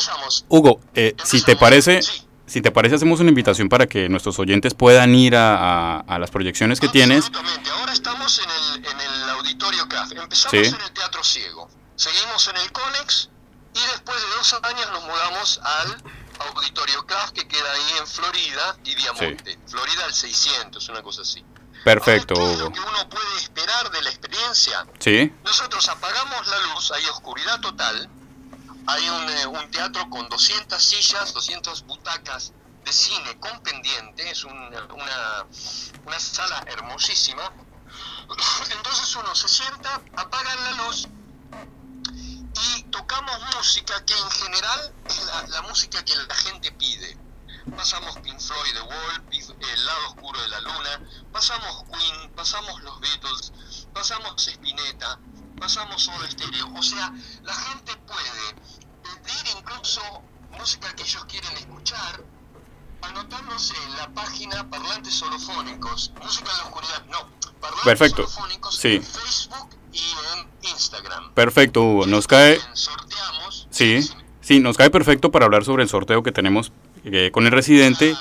Hugo, 0.50 0.80
eh, 0.94 1.16
si 1.24 1.42
te 1.42 1.56
parece, 1.56 2.02
si 2.46 2.62
te 2.62 2.72
parece, 2.72 2.96
hacemos 2.96 3.20
una 3.20 3.30
invitación 3.30 3.70
para 3.70 3.88
que 3.88 4.10
nuestros 4.10 4.40
oyentes 4.40 4.74
puedan 4.74 5.14
ir 5.16 5.36
a, 5.36 6.00
a, 6.00 6.20
las 6.20 6.32
proyecciones 6.32 6.80
que 6.80 6.88
tienes. 6.88 7.26
Absolutamente. 7.26 7.70
Ahora 7.70 7.94
estamos 7.94 8.40
en 8.40 8.50
el, 8.50 8.86
en 8.86 9.00
el 9.00 9.30
auditorio 9.30 9.88
CAF. 9.88 10.12
Empezamos 10.12 10.68
en 10.68 10.82
el 10.82 10.92
Teatro 10.94 11.24
Ciego. 11.24 11.70
Seguimos 11.96 12.48
en 12.48 12.58
el 12.58 12.72
Conex 12.72 13.30
y 13.74 13.80
después 13.92 14.18
de 14.20 14.36
dos 14.36 14.54
años 14.64 14.92
nos 14.92 15.04
mudamos 15.04 15.62
al 15.64 16.04
Auditorio 16.40 17.06
CAF 17.06 17.32
que 17.32 17.48
queda 17.48 17.72
ahí 17.72 17.98
en 18.00 18.08
Florida 18.08 18.78
y 18.84 18.96
Diamonte. 18.96 19.60
Florida 19.68 20.06
al 20.06 20.14
600, 20.14 20.90
una 20.90 21.02
cosa 21.02 21.22
así. 21.22 21.44
Perfecto. 21.84 22.36
¿qué 22.36 22.54
es 22.54 22.60
lo 22.60 22.72
que 22.72 22.80
uno 22.80 23.10
puede 23.10 23.38
esperar 23.38 23.92
de 23.92 24.02
la 24.02 24.10
experiencia? 24.10 24.88
Sí. 25.00 25.34
Nosotros 25.44 25.88
apagamos 25.90 26.48
la 26.48 26.60
luz, 26.74 26.92
hay 26.92 27.06
oscuridad 27.08 27.60
total, 27.60 28.10
hay 28.88 29.10
un, 29.10 29.30
eh, 29.30 29.48
un 29.48 29.72
teatro 29.72 30.10
con 30.10 30.28
200 30.30 30.82
sillas, 30.82 31.34
200 31.34 31.86
butacas 31.86 32.54
de 32.86 32.94
cine 32.94 33.40
con 33.40 33.62
pendiente, 33.62 34.30
es 34.30 34.44
una, 34.44 34.70
una, 34.94 35.46
una 36.06 36.20
sala 36.20 36.64
hermosísima, 36.68 37.52
Entonces 38.72 39.16
uno 39.16 39.36
se 39.36 39.48
sienta, 39.48 40.02
apaga 40.16 40.56
la 40.56 40.72
luz 40.84 41.08
y 42.62 42.84
tocamos 42.84 43.38
música 43.56 44.04
que 44.06 44.18
en 44.18 44.32
general 44.32 44.94
es 45.06 45.26
la, 45.50 45.62
música 45.64 46.04
que 46.04 46.16
la 46.16 46.36
gente 46.36 46.72
pide. 46.74 47.18
Pasamos 47.76 48.18
Pink 48.18 48.40
Floyd, 48.40 48.74
The 48.74 48.82
Wall, 48.82 49.24
El 49.32 49.86
lado 49.86 50.08
oscuro 50.10 50.42
de 50.42 50.48
la 50.50 50.60
luna, 50.60 51.02
pasamos 51.32 51.84
Queen, 51.92 52.32
pasamos 52.36 52.82
los 52.84 53.00
Beatles, 53.00 53.54
pasamos 53.94 54.48
Spinetta, 54.48 55.20
pasamos 55.60 56.04
Soda 56.04 56.30
Stereo. 56.30 56.74
O 56.76 56.84
sea, 56.84 57.14
la 57.44 57.54
gente 57.54 57.96
puede 57.96 58.56
pedir 59.02 59.58
incluso 59.58 60.02
música 60.52 60.94
que 60.94 61.04
ellos 61.04 61.26
quieren 61.26 61.56
escuchar, 61.58 62.24
anotándose 63.02 63.76
en 63.84 63.98
la 63.98 64.10
página 64.14 64.70
Parlantes 64.70 65.14
Solofónicos, 65.16 66.12
Música 66.22 66.52
en 66.52 66.58
la 66.58 66.64
Oscuridad, 66.66 67.06
no, 67.06 67.30
Parlantes 67.62 67.84
Perfecto. 67.86 68.28
Solofónicos 68.28 68.76
sí. 68.76 68.96
en 68.96 69.04
Facebook 69.04 69.83
y 69.94 70.00
en 70.00 70.70
Instagram. 70.72 71.34
Perfecto, 71.34 71.84
Hugo. 71.84 72.06
Nos 72.06 72.28
cae... 72.28 72.60
Sorteamos. 72.74 73.68
Sí, 73.70 74.00
sí, 74.42 74.60
nos 74.60 74.78
cae 74.78 74.90
perfecto 74.90 75.32
para 75.32 75.46
hablar 75.46 75.64
sobre 75.64 75.84
el 75.84 75.90
sorteo 75.90 76.24
que 76.24 76.32
tenemos 76.32 76.72
eh, 77.06 77.32
con 77.32 77.46
el 77.46 77.52
residente. 77.52 78.16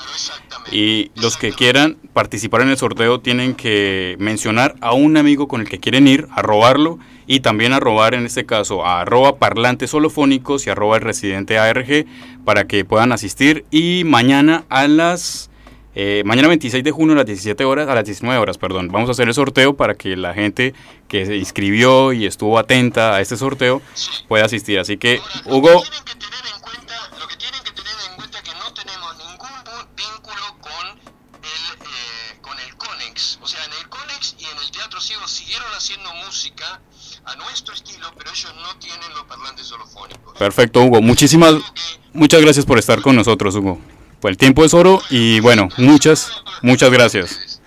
y 0.71 1.11
los 1.15 1.37
que 1.37 1.51
quieran 1.51 1.97
participar 2.13 2.61
en 2.61 2.69
el 2.69 2.77
sorteo 2.77 3.19
tienen 3.19 3.53
que 3.53 4.15
mencionar 4.19 4.75
a 4.81 4.93
un 4.93 5.17
amigo 5.17 5.47
con 5.47 5.61
el 5.61 5.69
que 5.69 5.79
quieren 5.79 6.07
ir, 6.07 6.27
a 6.31 6.41
robarlo 6.41 6.99
y 7.27 7.39
también 7.39 7.73
a 7.73 7.79
robar 7.79 8.13
en 8.13 8.25
este 8.25 8.45
caso 8.45 8.85
a 8.85 9.01
arroba 9.01 9.37
parlantes 9.37 9.93
holofónicos 9.93 10.65
y 10.65 10.69
arroba 10.69 10.97
el 10.97 11.03
residente 11.03 11.57
ARG 11.57 12.05
para 12.45 12.65
que 12.65 12.85
puedan 12.85 13.11
asistir 13.11 13.65
y 13.71 14.03
mañana 14.05 14.65
a 14.69 14.87
las 14.87 15.49
eh, 15.95 16.23
mañana 16.25 16.47
26 16.47 16.83
de 16.83 16.91
junio 16.91 17.13
a 17.13 17.17
las 17.17 17.25
17 17.25 17.63
horas, 17.65 17.87
a 17.87 17.93
las 17.93 18.05
19 18.05 18.39
horas, 18.39 18.57
perdón, 18.57 18.87
vamos 18.87 19.09
a 19.09 19.11
hacer 19.11 19.27
el 19.27 19.33
sorteo 19.33 19.75
para 19.75 19.93
que 19.93 20.15
la 20.15 20.33
gente 20.33 20.73
que 21.07 21.25
se 21.25 21.35
inscribió 21.35 22.13
y 22.13 22.25
estuvo 22.25 22.57
atenta 22.57 23.15
a 23.15 23.21
este 23.21 23.37
sorteo 23.37 23.81
pueda 24.27 24.45
asistir. 24.45 24.79
Así 24.79 24.97
que, 24.97 25.19
Hugo... 25.45 25.69
Lo 25.69 25.81
que 25.83 25.89
tienen 25.89 26.03
que 26.05 26.15
tener 26.15 26.45
en 26.55 26.61
cuenta, 26.61 26.95
lo 27.19 27.27
que 27.27 27.37
tienen 27.37 27.63
que 27.63 27.71
tener 27.71 27.93
en 28.09 28.15
cuenta 28.15 28.37
es 28.39 28.43
que 28.43 28.55
no 28.55 28.73
tenemos 28.73 29.17
ningún 29.17 29.49
vínculo 29.95 30.57
con 30.61 30.87
el, 31.43 31.85
eh, 31.85 32.37
con 32.41 32.59
el 32.59 32.75
CONEX. 32.75 33.39
O 33.43 33.47
sea, 33.47 33.63
en 33.63 33.73
el 33.73 33.87
CONEX 33.89 34.35
y 34.39 34.45
en 34.45 34.57
el 34.57 34.71
Teatro 34.71 34.99
Ciego 34.99 35.27
siguieron 35.27 35.67
haciendo 35.77 36.11
música 36.25 36.81
a 37.25 37.35
nuestro 37.35 37.75
estilo, 37.75 38.07
pero 38.17 38.31
ellos 38.31 38.53
no 38.55 38.79
tienen 38.79 39.09
los 39.13 39.25
parlantes 39.25 39.71
holofónicos. 39.71 40.37
Perfecto, 40.39 40.81
Hugo. 40.81 41.01
Muchísimas, 41.03 41.53
muchas 42.13 42.41
gracias 42.41 42.65
por 42.65 42.79
estar 42.79 43.01
con 43.01 43.15
nosotros, 43.15 43.53
Hugo. 43.55 43.79
Pues 44.23 44.31
el 44.31 44.37
tiempo 44.37 44.63
es 44.63 44.73
oro 44.73 45.01
y 45.09 45.41
bueno, 45.41 45.67
muchas, 45.77 46.31
muchas 46.61 46.89
gracias. 46.89 47.61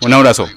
Un 0.00 0.14
abrazo. 0.14 0.48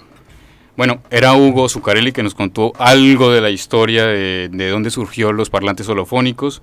Bueno, 0.78 1.02
era 1.12 1.34
Hugo 1.34 1.68
Zucarelli 1.68 2.14
que 2.14 2.24
nos 2.24 2.34
contó 2.34 2.72
algo 2.80 3.30
de 3.30 3.42
la 3.42 3.50
historia 3.50 4.06
de, 4.06 4.48
de 4.50 4.70
dónde 4.70 4.90
surgió 4.90 5.34
los 5.34 5.50
parlantes 5.50 5.90
holofónicos. 5.90 6.62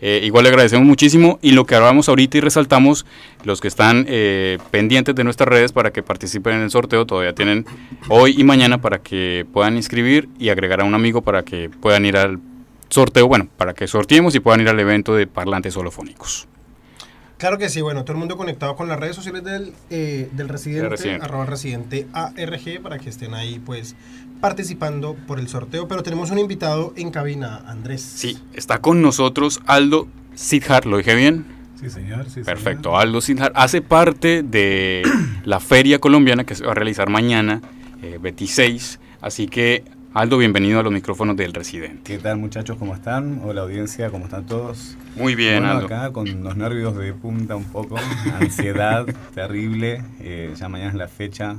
Eh, 0.00 0.22
igual 0.24 0.44
le 0.44 0.48
agradecemos 0.48 0.86
muchísimo 0.86 1.38
y 1.42 1.50
lo 1.50 1.66
que 1.66 1.74
hablamos 1.74 2.08
ahorita 2.08 2.38
y 2.38 2.40
resaltamos, 2.40 3.04
los 3.44 3.60
que 3.60 3.68
están 3.68 4.06
eh, 4.08 4.56
pendientes 4.70 5.14
de 5.14 5.22
nuestras 5.22 5.50
redes 5.50 5.72
para 5.72 5.92
que 5.92 6.02
participen 6.02 6.54
en 6.54 6.62
el 6.62 6.70
sorteo, 6.70 7.04
todavía 7.04 7.34
tienen 7.34 7.66
hoy 8.08 8.34
y 8.34 8.44
mañana 8.44 8.80
para 8.80 9.02
que 9.02 9.44
puedan 9.52 9.76
inscribir 9.76 10.30
y 10.38 10.48
agregar 10.48 10.80
a 10.80 10.84
un 10.84 10.94
amigo 10.94 11.20
para 11.20 11.42
que 11.42 11.68
puedan 11.68 12.06
ir 12.06 12.16
al 12.16 12.38
sorteo, 12.88 13.28
bueno, 13.28 13.48
para 13.58 13.74
que 13.74 13.86
sorteemos 13.86 14.34
y 14.34 14.40
puedan 14.40 14.62
ir 14.62 14.70
al 14.70 14.80
evento 14.80 15.14
de 15.14 15.26
parlantes 15.26 15.76
holofónicos. 15.76 16.48
Claro 17.40 17.56
que 17.56 17.70
sí, 17.70 17.80
bueno, 17.80 18.04
todo 18.04 18.12
el 18.12 18.18
mundo 18.18 18.36
conectado 18.36 18.76
con 18.76 18.86
las 18.86 19.00
redes 19.00 19.16
sociales 19.16 19.42
del, 19.42 19.72
eh, 19.88 20.28
del 20.32 20.50
residente, 20.50 20.90
residente, 20.90 21.24
arroba 21.24 21.46
residente 21.46 22.06
ARG, 22.12 22.82
para 22.82 22.98
que 22.98 23.08
estén 23.08 23.32
ahí 23.32 23.58
pues 23.58 23.96
participando 24.42 25.16
por 25.26 25.40
el 25.40 25.48
sorteo, 25.48 25.88
pero 25.88 26.02
tenemos 26.02 26.30
un 26.30 26.38
invitado 26.38 26.92
en 26.96 27.10
cabina, 27.10 27.62
Andrés. 27.66 28.02
Sí, 28.02 28.38
está 28.52 28.82
con 28.82 29.00
nosotros 29.00 29.62
Aldo 29.64 30.06
Sidhar, 30.34 30.84
¿lo 30.84 30.98
dije 30.98 31.14
bien? 31.14 31.46
Sí, 31.80 31.88
señor. 31.88 32.28
Sí, 32.28 32.42
Perfecto, 32.42 32.98
Aldo 32.98 33.22
Sidhar 33.22 33.52
hace 33.54 33.80
parte 33.80 34.42
de 34.42 35.02
la 35.44 35.60
feria 35.60 35.98
colombiana 35.98 36.44
que 36.44 36.54
se 36.54 36.66
va 36.66 36.72
a 36.72 36.74
realizar 36.74 37.08
mañana, 37.08 37.62
26, 38.20 38.94
eh, 39.00 39.06
así 39.22 39.46
que 39.46 39.82
Aldo, 40.12 40.38
bienvenido 40.38 40.80
a 40.80 40.82
los 40.82 40.92
micrófonos 40.92 41.36
del 41.36 41.52
Residente. 41.52 42.02
¿Qué 42.02 42.18
tal 42.18 42.36
muchachos? 42.36 42.76
¿Cómo 42.78 42.96
están? 42.96 43.42
Hola 43.44 43.60
audiencia, 43.60 44.10
¿cómo 44.10 44.24
están 44.24 44.44
todos? 44.44 44.96
Muy 45.14 45.36
bien, 45.36 45.62
bueno, 45.62 45.86
acá 45.86 46.10
con 46.10 46.42
los 46.42 46.56
nervios 46.56 46.96
de 46.96 47.12
punta 47.12 47.54
un 47.54 47.66
poco, 47.66 47.94
ansiedad 48.40 49.06
terrible, 49.36 50.02
eh, 50.18 50.52
ya 50.56 50.68
mañana 50.68 50.90
es 50.90 50.96
la 50.96 51.06
fecha, 51.06 51.54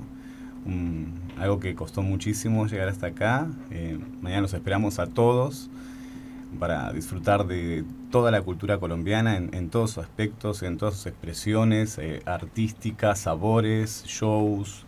algo 1.39 1.61
que 1.61 1.75
costó 1.75 2.01
muchísimo 2.01 2.67
llegar 2.67 2.89
hasta 2.89 3.07
acá. 3.07 3.47
Eh, 3.69 3.97
mañana 4.21 4.41
los 4.41 4.53
esperamos 4.53 4.99
a 4.99 5.07
todos 5.07 5.69
para 6.59 6.91
disfrutar 6.91 7.47
de 7.47 7.85
toda 8.11 8.31
la 8.31 8.41
cultura 8.41 8.79
colombiana 8.79 9.37
en, 9.37 9.69
todos 9.69 9.91
sus 9.91 10.03
aspectos, 10.03 10.61
en 10.61 10.77
todas 10.77 10.95
sus 10.95 11.05
expresiones 11.05 11.97
eh, 11.99 12.21
artísticas, 12.25 13.21
sabores, 13.21 14.03
shows, 14.07 14.85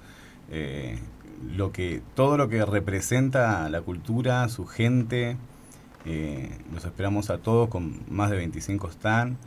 lo 1.55 1.71
que, 1.71 2.01
todo 2.15 2.37
lo 2.37 2.49
que 2.49 2.65
representa 2.65 3.67
la 3.69 3.81
cultura, 3.81 4.47
su 4.49 4.65
gente. 4.65 5.37
los 6.73 6.85
esperamos 6.85 7.29
a 7.29 7.37
todos 7.37 7.69
con 7.69 7.99
más 8.09 8.29
de 8.29 8.37
25 8.37 8.91
stands, 8.91 9.37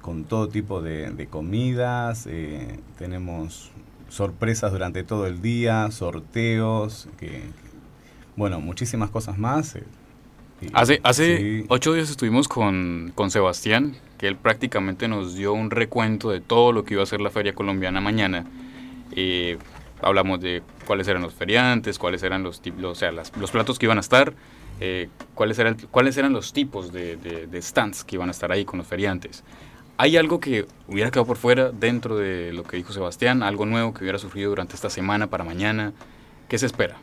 con 0.00 0.24
todo 0.24 0.48
tipo 0.48 0.80
de, 0.82 1.10
de 1.10 1.26
comidas. 1.26 2.28
tenemos 2.98 3.70
sorpresas 4.10 4.72
durante 4.72 5.02
todo 5.04 5.26
el 5.26 5.40
día, 5.40 5.90
sorteos, 5.90 7.08
que, 7.18 7.42
bueno, 8.36 8.60
muchísimas 8.60 9.10
cosas 9.10 9.38
más. 9.38 9.76
Eh, 9.76 9.84
hace 10.74 11.00
hace 11.02 11.64
ocho 11.68 11.94
días 11.94 12.10
estuvimos 12.10 12.48
con, 12.48 13.12
con 13.14 13.30
Sebastián, 13.30 13.96
que 14.18 14.28
él 14.28 14.36
prácticamente 14.36 15.08
nos 15.08 15.34
dio 15.34 15.52
un 15.52 15.70
recuento 15.70 16.30
de 16.30 16.40
todo 16.40 16.72
lo 16.72 16.84
que 16.84 16.94
iba 16.94 17.02
a 17.02 17.06
ser 17.06 17.20
la 17.20 17.30
Feria 17.30 17.54
Colombiana 17.54 18.00
mañana. 18.00 18.44
Eh, 19.12 19.58
hablamos 20.02 20.40
de 20.40 20.62
cuáles 20.86 21.08
eran 21.08 21.22
los 21.22 21.34
feriantes, 21.34 21.98
cuáles 21.98 22.22
eran 22.22 22.42
los, 22.42 22.62
los, 22.78 22.92
o 22.92 22.94
sea, 22.94 23.12
los 23.12 23.50
platos 23.50 23.78
que 23.78 23.86
iban 23.86 23.98
a 23.98 24.00
estar, 24.00 24.34
eh, 24.80 25.08
cuáles, 25.34 25.58
eran, 25.58 25.76
cuáles 25.90 26.16
eran 26.16 26.32
los 26.32 26.52
tipos 26.52 26.92
de, 26.92 27.16
de, 27.16 27.62
stands 27.62 28.04
que 28.04 28.16
iban 28.16 28.28
a 28.28 28.32
estar 28.32 28.50
ahí 28.52 28.64
con 28.64 28.78
los 28.78 28.86
feriantes. 28.86 29.44
¿Hay 29.98 30.16
algo 30.16 30.40
que 30.40 30.66
hubiera 30.88 31.10
quedado 31.10 31.26
por 31.26 31.36
fuera 31.36 31.70
dentro 31.70 32.16
de 32.16 32.52
lo 32.54 32.62
que 32.62 32.78
dijo 32.78 32.92
Sebastián? 32.92 33.42
¿Algo 33.42 33.66
nuevo 33.66 33.92
que 33.92 34.02
hubiera 34.02 34.18
surgido 34.18 34.48
durante 34.48 34.74
esta 34.74 34.88
semana 34.88 35.26
para 35.26 35.44
mañana? 35.44 35.92
¿Qué 36.48 36.56
se 36.56 36.64
espera? 36.64 36.96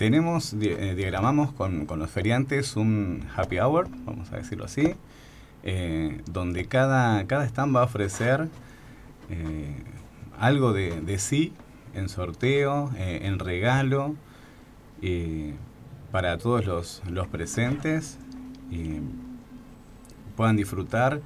Tenemos, 0.00 0.54
eh, 0.54 0.94
diagramamos 0.96 1.52
con, 1.52 1.86
los 1.86 2.10
feriantes 2.10 2.74
un 2.74 3.24
happy 3.36 3.58
hour, 3.60 3.86
vamos 4.06 4.32
a 4.32 4.38
decirlo 4.38 4.64
así, 4.64 4.94
eh, 5.62 6.22
donde 6.24 6.64
cada, 6.64 7.26
cada 7.26 7.44
stand 7.44 7.76
va 7.76 7.82
a 7.82 7.84
ofrecer 7.84 8.48
eh, 9.28 9.74
algo 10.38 10.72
de, 10.72 11.18
sí 11.18 11.52
en 11.94 12.08
sorteo, 12.08 12.90
en 12.96 13.38
regalo, 13.38 14.14
para 16.12 16.38
todos 16.38 16.66
los, 16.66 17.02
los 17.08 17.26
presentes 17.28 18.18
y 18.70 19.00
puedan 20.36 20.56
disfrutar 20.56 21.20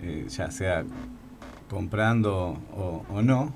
eh, 0.00 0.26
ya 0.28 0.50
sea 0.50 0.84
comprando 1.68 2.56
o, 2.72 3.22
no, 3.22 3.52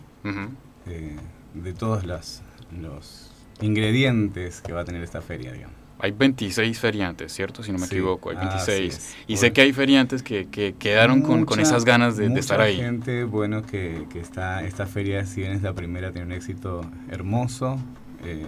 eh, 0.87 1.17
de 1.55 1.73
todos 1.73 2.05
los, 2.05 2.43
los 2.81 3.31
ingredientes 3.61 4.61
que 4.61 4.73
va 4.73 4.81
a 4.81 4.85
tener 4.85 5.03
esta 5.03 5.23
feria, 5.23 5.53
digamos. 5.53 5.82
Hay 6.03 6.11
26 6.11 6.79
feriantes, 6.79 7.33
¿cierto? 7.33 7.62
Si 7.62 7.73
no 7.73 7.79
me 7.79 7.87
equivoco, 7.87 8.31
hay 8.31 8.37
26. 8.37 9.17
Y 9.29 9.37
sé 9.37 9.53
que 9.53 9.62
hay 9.62 9.73
feriantes 9.73 10.23
que, 10.23 10.49
que 10.49 10.75
quedaron 10.75 11.23
con, 11.23 11.45
con, 11.47 11.61
esas 11.61 11.85
ganas 11.85 12.17
de, 12.17 12.27
estar 12.38 12.61
ahí. 12.61 12.77
gente, 12.77 13.25
bueno, 13.25 13.62
que, 13.62 14.07
que, 14.12 14.21
está, 14.21 14.65
esta 14.65 14.87
feria, 14.87 15.25
si 15.25 15.41
bien 15.43 15.53
es 15.53 15.62
la 15.62 15.73
primera, 15.73 16.11
tiene 16.11 16.27
un 16.27 16.33
éxito 16.33 16.83
hermoso. 17.09 17.79
Eh, 18.25 18.45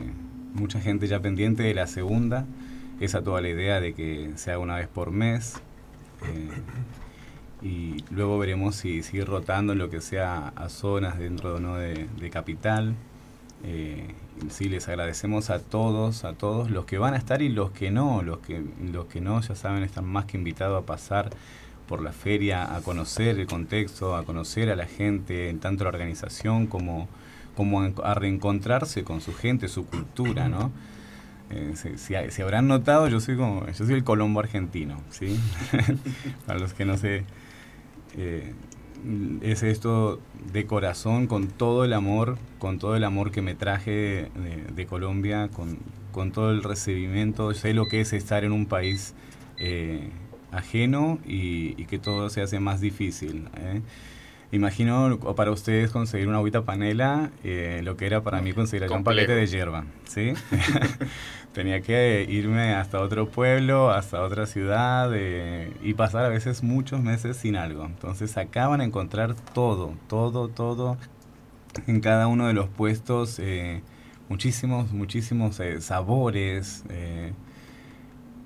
mucha 0.52 0.80
gente 0.80 1.06
ya 1.06 1.20
pendiente 1.20 1.62
de 1.62 1.74
la 1.74 1.86
segunda. 1.86 2.44
Esa 3.00 3.22
toda 3.22 3.40
la 3.40 3.48
idea 3.48 3.80
de 3.80 3.94
que 3.94 4.32
sea 4.34 4.58
una 4.58 4.76
vez 4.76 4.88
por 4.88 5.10
mes 5.10 5.54
y 7.62 8.04
luego 8.10 8.38
veremos 8.38 8.76
si 8.76 9.02
sigue 9.02 9.24
rotando 9.24 9.72
en 9.72 9.78
lo 9.78 9.88
que 9.88 10.00
sea 10.00 10.48
a 10.54 10.68
zonas 10.68 11.18
dentro 11.18 11.60
¿no? 11.60 11.76
de, 11.76 12.30
capital. 12.30 12.94
Eh, 13.66 14.06
sí, 14.50 14.68
les 14.68 14.88
agradecemos 14.88 15.50
a 15.50 15.58
todos, 15.58 16.24
a 16.24 16.34
todos 16.34 16.70
los 16.70 16.84
que 16.84 16.98
van 16.98 17.14
a 17.14 17.16
estar 17.16 17.40
y 17.40 17.48
los 17.48 17.70
que 17.70 17.90
no, 17.90 18.22
los 18.22 18.38
que, 18.38 18.62
los 18.92 19.06
que 19.06 19.20
no, 19.20 19.40
ya 19.40 19.54
saben, 19.54 19.82
están 19.82 20.04
más 20.04 20.26
que 20.26 20.36
invitados 20.36 20.82
a 20.82 20.86
pasar 20.86 21.30
por 21.88 22.02
la 22.02 22.12
feria, 22.12 22.74
a 22.74 22.80
conocer 22.80 23.38
el 23.38 23.46
contexto, 23.46 24.16
a 24.16 24.24
conocer 24.24 24.70
a 24.70 24.76
la 24.76 24.86
gente, 24.86 25.54
tanto 25.60 25.84
la 25.84 25.90
organización 25.90 26.66
como, 26.66 27.08
como 27.56 27.82
a 27.82 28.14
reencontrarse 28.14 29.04
con 29.04 29.20
su 29.20 29.34
gente, 29.34 29.68
su 29.68 29.86
cultura, 29.86 30.48
¿no? 30.48 30.70
Eh, 31.50 31.74
si, 32.30 32.42
habrán 32.42 32.68
notado, 32.68 33.06
yo 33.08 33.20
soy 33.20 33.36
como, 33.36 33.66
yo 33.66 33.86
soy 33.86 33.94
el 33.94 34.04
Colombo 34.04 34.40
argentino, 34.40 35.00
¿sí? 35.10 35.38
Para 36.46 36.58
los 36.58 36.72
que 36.72 36.84
no 36.84 36.96
sé 36.96 37.24
eh, 38.16 38.54
es 39.42 39.62
esto 39.62 40.20
de 40.52 40.66
corazón, 40.66 41.26
con 41.26 41.48
todo 41.48 41.84
el 41.84 41.92
amor, 41.92 42.38
con 42.58 42.78
todo 42.78 42.96
el 42.96 43.04
amor 43.04 43.30
que 43.30 43.42
me 43.42 43.54
traje 43.54 44.30
de, 44.74 44.86
Colombia, 44.86 45.48
con 45.48 45.78
con 46.14 46.30
todo 46.30 46.52
el 46.52 46.62
recibimiento, 46.62 47.52
sé 47.54 47.74
lo 47.74 47.88
que 47.88 48.00
es 48.00 48.12
estar 48.12 48.44
en 48.44 48.52
un 48.52 48.66
país 48.66 49.14
eh, 49.58 50.10
ajeno 50.52 51.18
y, 51.26 51.74
y, 51.76 51.86
que 51.86 51.98
todo 51.98 52.30
se 52.30 52.40
hace 52.40 52.60
más 52.60 52.80
difícil. 52.80 53.48
¿eh? 53.56 53.82
Imagino 54.54 55.18
para 55.34 55.50
ustedes 55.50 55.90
conseguir 55.90 56.28
una 56.28 56.36
agüita 56.36 56.62
panela, 56.62 57.32
eh, 57.42 57.80
lo 57.82 57.96
que 57.96 58.06
era 58.06 58.22
para 58.22 58.40
mí 58.40 58.52
conseguir 58.52 58.88
un 58.88 59.02
paquete 59.02 59.34
de 59.34 59.48
hierba, 59.48 59.84
¿sí? 60.04 60.34
Tenía 61.52 61.80
que 61.80 62.24
irme 62.28 62.72
hasta 62.72 63.00
otro 63.00 63.28
pueblo, 63.28 63.90
hasta 63.90 64.22
otra 64.22 64.46
ciudad 64.46 65.10
eh, 65.12 65.72
y 65.82 65.94
pasar 65.94 66.24
a 66.24 66.28
veces 66.28 66.62
muchos 66.62 67.00
meses 67.00 67.36
sin 67.36 67.56
algo. 67.56 67.84
Entonces 67.84 68.36
acaban 68.36 68.80
a 68.80 68.84
encontrar 68.84 69.34
todo, 69.34 69.94
todo, 70.06 70.46
todo 70.46 70.98
en 71.88 72.00
cada 72.00 72.28
uno 72.28 72.46
de 72.46 72.52
los 72.52 72.68
puestos, 72.68 73.40
eh, 73.40 73.82
muchísimos, 74.28 74.92
muchísimos 74.92 75.60
sabores. 75.80 76.84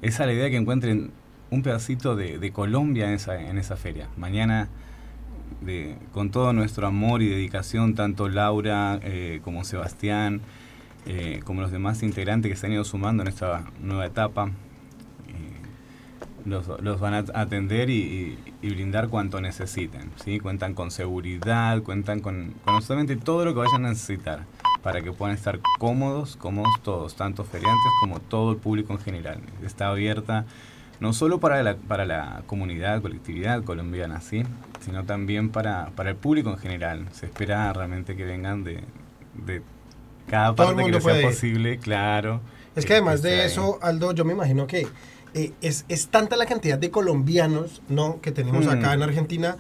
Esa 0.01 0.23
es 0.23 0.27
la 0.27 0.33
idea 0.33 0.49
que 0.49 0.57
encuentren 0.57 1.11
un 1.51 1.63
pedacito 1.63 2.17
de, 2.17 2.39
de 2.39 2.51
Colombia 2.51 3.09
en 3.09 3.13
esa, 3.13 3.39
en 3.39 3.59
esa 3.59 3.77
feria. 3.77 4.09
Mañana 4.17 4.71
con 6.13 6.31
todo 6.31 6.53
nuestro 6.53 6.87
amor 6.87 7.23
y 7.23 7.29
dedicación, 7.29 7.95
tanto 7.95 8.29
Laura 8.29 8.99
eh, 9.03 9.41
como 9.45 9.65
Sebastián, 9.65 10.41
eh, 11.07 11.41
como 11.45 11.61
los 11.61 11.71
demás 11.71 12.03
integrantes 12.03 12.51
que 12.51 12.57
se 12.57 12.67
han 12.67 12.73
ido 12.73 12.85
sumando 12.85 13.23
en 13.23 13.29
esta 13.29 13.65
nueva 13.81 14.07
etapa, 14.07 14.51
eh, 15.29 16.47
los, 16.47 17.01
van 17.01 17.15
a 17.15 17.25
atender 17.35 17.91
y, 17.91 18.39
brindar 18.63 19.09
cuanto 19.09 19.41
necesiten. 19.41 20.11
¿sí? 20.17 20.41
Cuentan 20.41 20.75
con 20.75 20.91
seguridad, 20.91 21.83
cuentan 21.83 22.21
con, 22.21 22.55
con 22.65 22.75
absolutamente 22.77 23.17
todo 23.17 23.45
lo 23.45 23.55
que 23.55 23.61
vayan 23.61 23.85
a 23.87 23.91
necesitar 23.91 24.47
para 24.83 25.03
que 25.03 25.13
puedan 25.13 25.35
estar 25.35 25.61
cómodos, 25.79 26.37
cómodos 26.37 26.73
todos, 26.83 27.17
tanto 27.17 27.45
feriantes 27.45 27.93
como 28.01 28.21
todo 28.21 28.53
el 28.53 28.59
público 28.59 28.93
en 28.93 29.01
general. 29.01 29.41
Está 29.63 29.89
abierta 29.89 30.47
no 31.01 31.13
solo 31.13 31.39
para 31.41 31.63
la, 31.63 31.77
para 31.77 32.05
la 32.07 32.43
comunidad, 32.47 33.01
colectividad 33.03 33.63
colombiana, 33.65 34.21
¿sí? 34.21 34.43
sino 34.85 35.05
también 35.05 35.51
para, 35.51 35.87
para 35.97 36.11
el 36.11 36.17
público 36.17 36.51
en 36.51 36.59
general. 36.59 37.07
Se 37.13 37.27
espera 37.27 37.73
realmente 37.73 38.17
que 38.17 38.25
vengan 38.25 38.65
de, 38.65 38.81
de 39.47 39.63
cada 40.29 40.55
Todo 40.55 40.69
parte 40.69 40.85
que 40.85 40.91
les 40.93 41.05
sea 41.05 41.19
ir. 41.21 41.27
posible, 41.27 41.79
claro. 41.79 42.41
Es 42.77 42.85
que 42.85 42.93
además 42.95 43.17
esté 43.17 43.29
de 43.29 43.47
eso, 43.47 43.79
Aldo, 43.83 44.13
yo 44.13 44.25
me 44.25 44.33
imagino 44.33 44.67
que 44.67 44.87
eh, 45.35 45.53
es, 45.61 45.85
es 45.89 46.09
tanta 46.09 46.37
la 46.37 46.47
cantidad 46.47 46.79
de 46.79 46.91
colombianos 46.91 47.83
¿no? 47.89 48.21
que 48.21 48.31
tenemos 48.33 48.67
Mm. 48.67 48.71
acá 48.71 48.95
en 48.95 49.03
Argentina, 49.03 49.57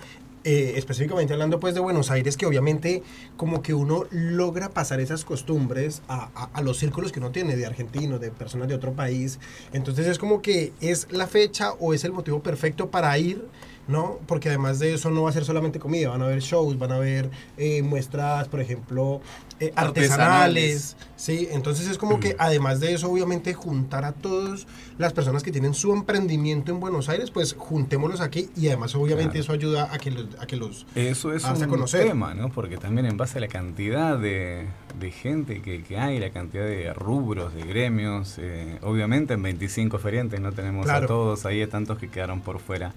eh, 0.50 0.72
específicamente 0.78 1.34
hablando 1.34 1.60
pues 1.60 1.74
de 1.74 1.80
Buenos 1.80 2.10
Aires, 2.10 2.38
que 2.38 2.46
obviamente 2.46 3.02
como 3.36 3.60
que 3.60 3.74
uno 3.74 4.06
logra 4.10 4.70
pasar 4.70 4.98
esas 4.98 5.26
costumbres 5.26 6.00
a, 6.08 6.30
a- 6.34 6.48
a 6.54 6.62
los 6.62 6.78
círculos 6.78 7.12
que 7.12 7.18
uno 7.20 7.30
tiene 7.32 7.54
de 7.54 7.66
argentinos, 7.66 8.18
de 8.18 8.30
personas 8.30 8.66
de 8.68 8.74
otro 8.74 8.92
país. 8.92 9.38
Entonces 9.74 10.06
es 10.06 10.18
como 10.18 10.40
que 10.40 10.72
es 10.80 11.06
la 11.10 11.26
fecha 11.26 11.72
o 11.74 11.92
es 11.92 12.04
el 12.04 12.12
motivo 12.12 12.42
perfecto 12.42 12.88
para 12.88 13.18
ir. 13.18 13.44
¿No? 13.88 14.18
Porque 14.26 14.48
además 14.50 14.78
de 14.78 14.94
eso 14.94 15.10
no 15.10 15.22
va 15.24 15.30
a 15.30 15.32
ser 15.32 15.44
solamente 15.44 15.78
comida, 15.80 16.10
van 16.10 16.22
a 16.22 16.26
haber 16.26 16.40
shows, 16.40 16.78
van 16.78 16.92
a 16.92 16.96
haber 16.96 17.30
eh, 17.56 17.82
muestras, 17.82 18.46
por 18.48 18.60
ejemplo, 18.60 19.20
eh, 19.60 19.72
artesanales, 19.74 20.96
¿sí? 21.16 21.48
Entonces 21.50 21.88
es 21.88 21.98
como 21.98 22.20
que 22.20 22.36
además 22.38 22.80
de 22.80 22.92
eso, 22.94 23.10
obviamente, 23.10 23.54
juntar 23.54 24.04
a 24.04 24.12
todas 24.12 24.66
las 24.98 25.12
personas 25.12 25.42
que 25.42 25.50
tienen 25.52 25.74
su 25.74 25.92
emprendimiento 25.92 26.70
en 26.72 26.80
Buenos 26.80 27.08
Aires, 27.08 27.30
pues 27.30 27.54
juntémoslos 27.58 28.20
aquí 28.20 28.50
y 28.56 28.68
además 28.68 28.94
obviamente 28.94 29.32
Claro. 29.32 29.40
eso 29.40 29.52
ayuda 29.52 29.88
a 29.92 29.98
que 29.98 30.10
los... 30.10 30.26
A 30.40 30.46
que 30.46 30.56
los 30.56 30.86
Eso 30.94 31.32
es 31.32 31.44
un 31.44 31.64
conocer. 31.66 32.06
tema, 32.06 32.34
¿no? 32.34 32.50
Porque 32.50 32.76
también 32.76 33.06
en 33.06 33.16
base 33.16 33.38
a 33.38 33.40
la 33.40 33.48
cantidad 33.48 34.18
de, 34.18 34.66
de 35.00 35.10
gente 35.10 35.60
que, 35.62 35.82
que 35.82 35.98
hay, 35.98 36.18
la 36.20 36.30
cantidad 36.30 36.64
de 36.64 36.92
rubros, 36.94 37.54
de 37.54 37.62
gremios, 37.62 38.36
eh, 38.38 38.78
obviamente 38.82 39.34
en 39.34 39.42
25 39.42 39.98
feriantes 39.98 40.40
no 40.40 40.52
tenemos 40.52 40.84
Claro. 40.86 41.04
a 41.04 41.08
todos, 41.08 41.46
ahí 41.46 41.60
hay 41.60 41.66
tantos 41.66 41.98
que 41.98 42.08
quedaron 42.08 42.40
por 42.42 42.58
fuera. 42.60 42.92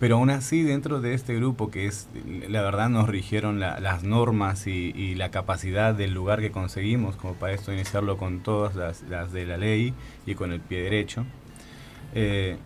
Pero 0.00 0.16
aún 0.16 0.28
así, 0.30 0.62
dentro 0.62 1.00
de 1.00 1.14
este 1.14 1.34
grupo, 1.36 1.70
que 1.70 1.86
es, 1.86 2.08
la 2.48 2.62
verdad, 2.62 2.88
nos 2.90 3.08
rigieron 3.08 3.60
la- 3.60 3.78
las 3.80 4.02
normas 4.02 4.66
y, 4.66 4.92
y 4.94 5.14
la 5.14 5.30
capacidad 5.30 5.94
del 5.94 6.12
lugar 6.12 6.40
que 6.40 6.50
conseguimos, 6.50 7.16
como 7.16 7.34
para 7.34 7.52
esto 7.52 7.72
iniciarlo 7.72 8.16
con 8.18 8.40
todas 8.40 8.74
las, 8.74 9.02
las 9.08 9.32
de 9.32 9.46
la 9.46 9.56
ley 9.56 9.94
y 10.26 10.34
con 10.34 10.52
el 10.52 10.60
pie 10.60 10.82
derecho. 10.82 11.24
Eh, 12.14 12.56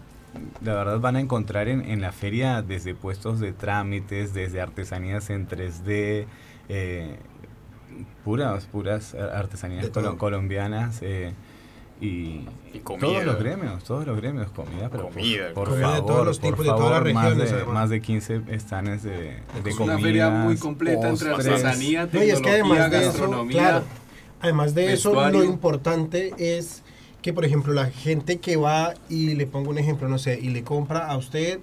la 0.63 0.75
verdad 0.75 1.01
van 1.01 1.17
a 1.17 1.21
encontrar 1.21 1.69
en, 1.69 1.83
en 1.83 2.01
la 2.01 2.13
feria 2.13 2.63
desde 2.63 2.95
puestos 2.95 3.41
de 3.41 3.53
trámites, 3.53 4.35
desde 4.35 4.61
artesanías 4.61 5.31
en 5.31 5.47
3D, 5.49 6.27
eh, 6.69 7.17
puras, 8.25 8.67
puras 8.67 9.15
artesanías 9.15 9.87
colombianas 10.19 11.01
eh, 11.03 11.33
y, 12.01 12.47
Y 12.73 12.79
comida. 12.85 13.07
todos 13.07 13.25
los 13.25 13.39
gremios, 13.39 13.83
todos 13.85 14.07
los 14.07 14.17
gremios, 14.17 14.51
comida, 14.51 14.89
pero 14.91 15.05
por- 15.05 15.13
Comida, 15.15 15.53
por, 15.55 15.69
comida 15.69 15.87
de 15.89 15.95
favor, 15.97 16.07
todos 16.13 16.27
los 16.27 16.39
por 16.39 16.51
tipos, 16.51 16.65
de 16.67 16.71
todas 16.73 16.89
favor, 16.91 17.05
las 17.07 17.15
más 17.15 17.25
regiones, 17.25 17.51
de, 17.51 17.57
además. 17.57 17.75
más 17.75 17.91
de 17.91 18.01
15 18.01 18.41
estanes 18.51 19.03
de, 19.03 19.11
de 19.11 19.71
Es 19.71 19.77
comida. 19.77 19.95
una 19.95 20.03
feria 20.03 20.31
muy 20.31 20.57
completa 20.57 21.09
entre 21.09 21.31
artesanía, 21.31 22.09
No, 22.13 22.23
y 22.23 22.31
es 22.31 22.41
que 22.41 22.51
además 22.51 22.91
de 22.91 22.99
eso, 22.99 23.07
gastronomía. 23.09 23.59
claro, 23.59 23.85
además 24.41 24.75
de 24.75 24.93
eso, 24.93 25.13
lo 25.13 25.21
vestuario. 25.23 25.45
importante 25.51 26.33
es 26.39 26.83
que, 27.23 27.33
por 27.33 27.45
ejemplo, 27.45 27.73
la 27.73 27.87
gente 27.91 28.39
que 28.39 28.57
va 28.57 28.95
y 29.09 29.35
le 29.35 29.47
pongo 29.47 29.71
un 29.71 29.79
ejemplo, 29.79 30.09
no 30.09 30.19
sé, 30.19 30.39
y 30.41 30.49
le 30.51 30.63
compra 30.63 31.09
a 31.09 31.17
usted 31.17 31.59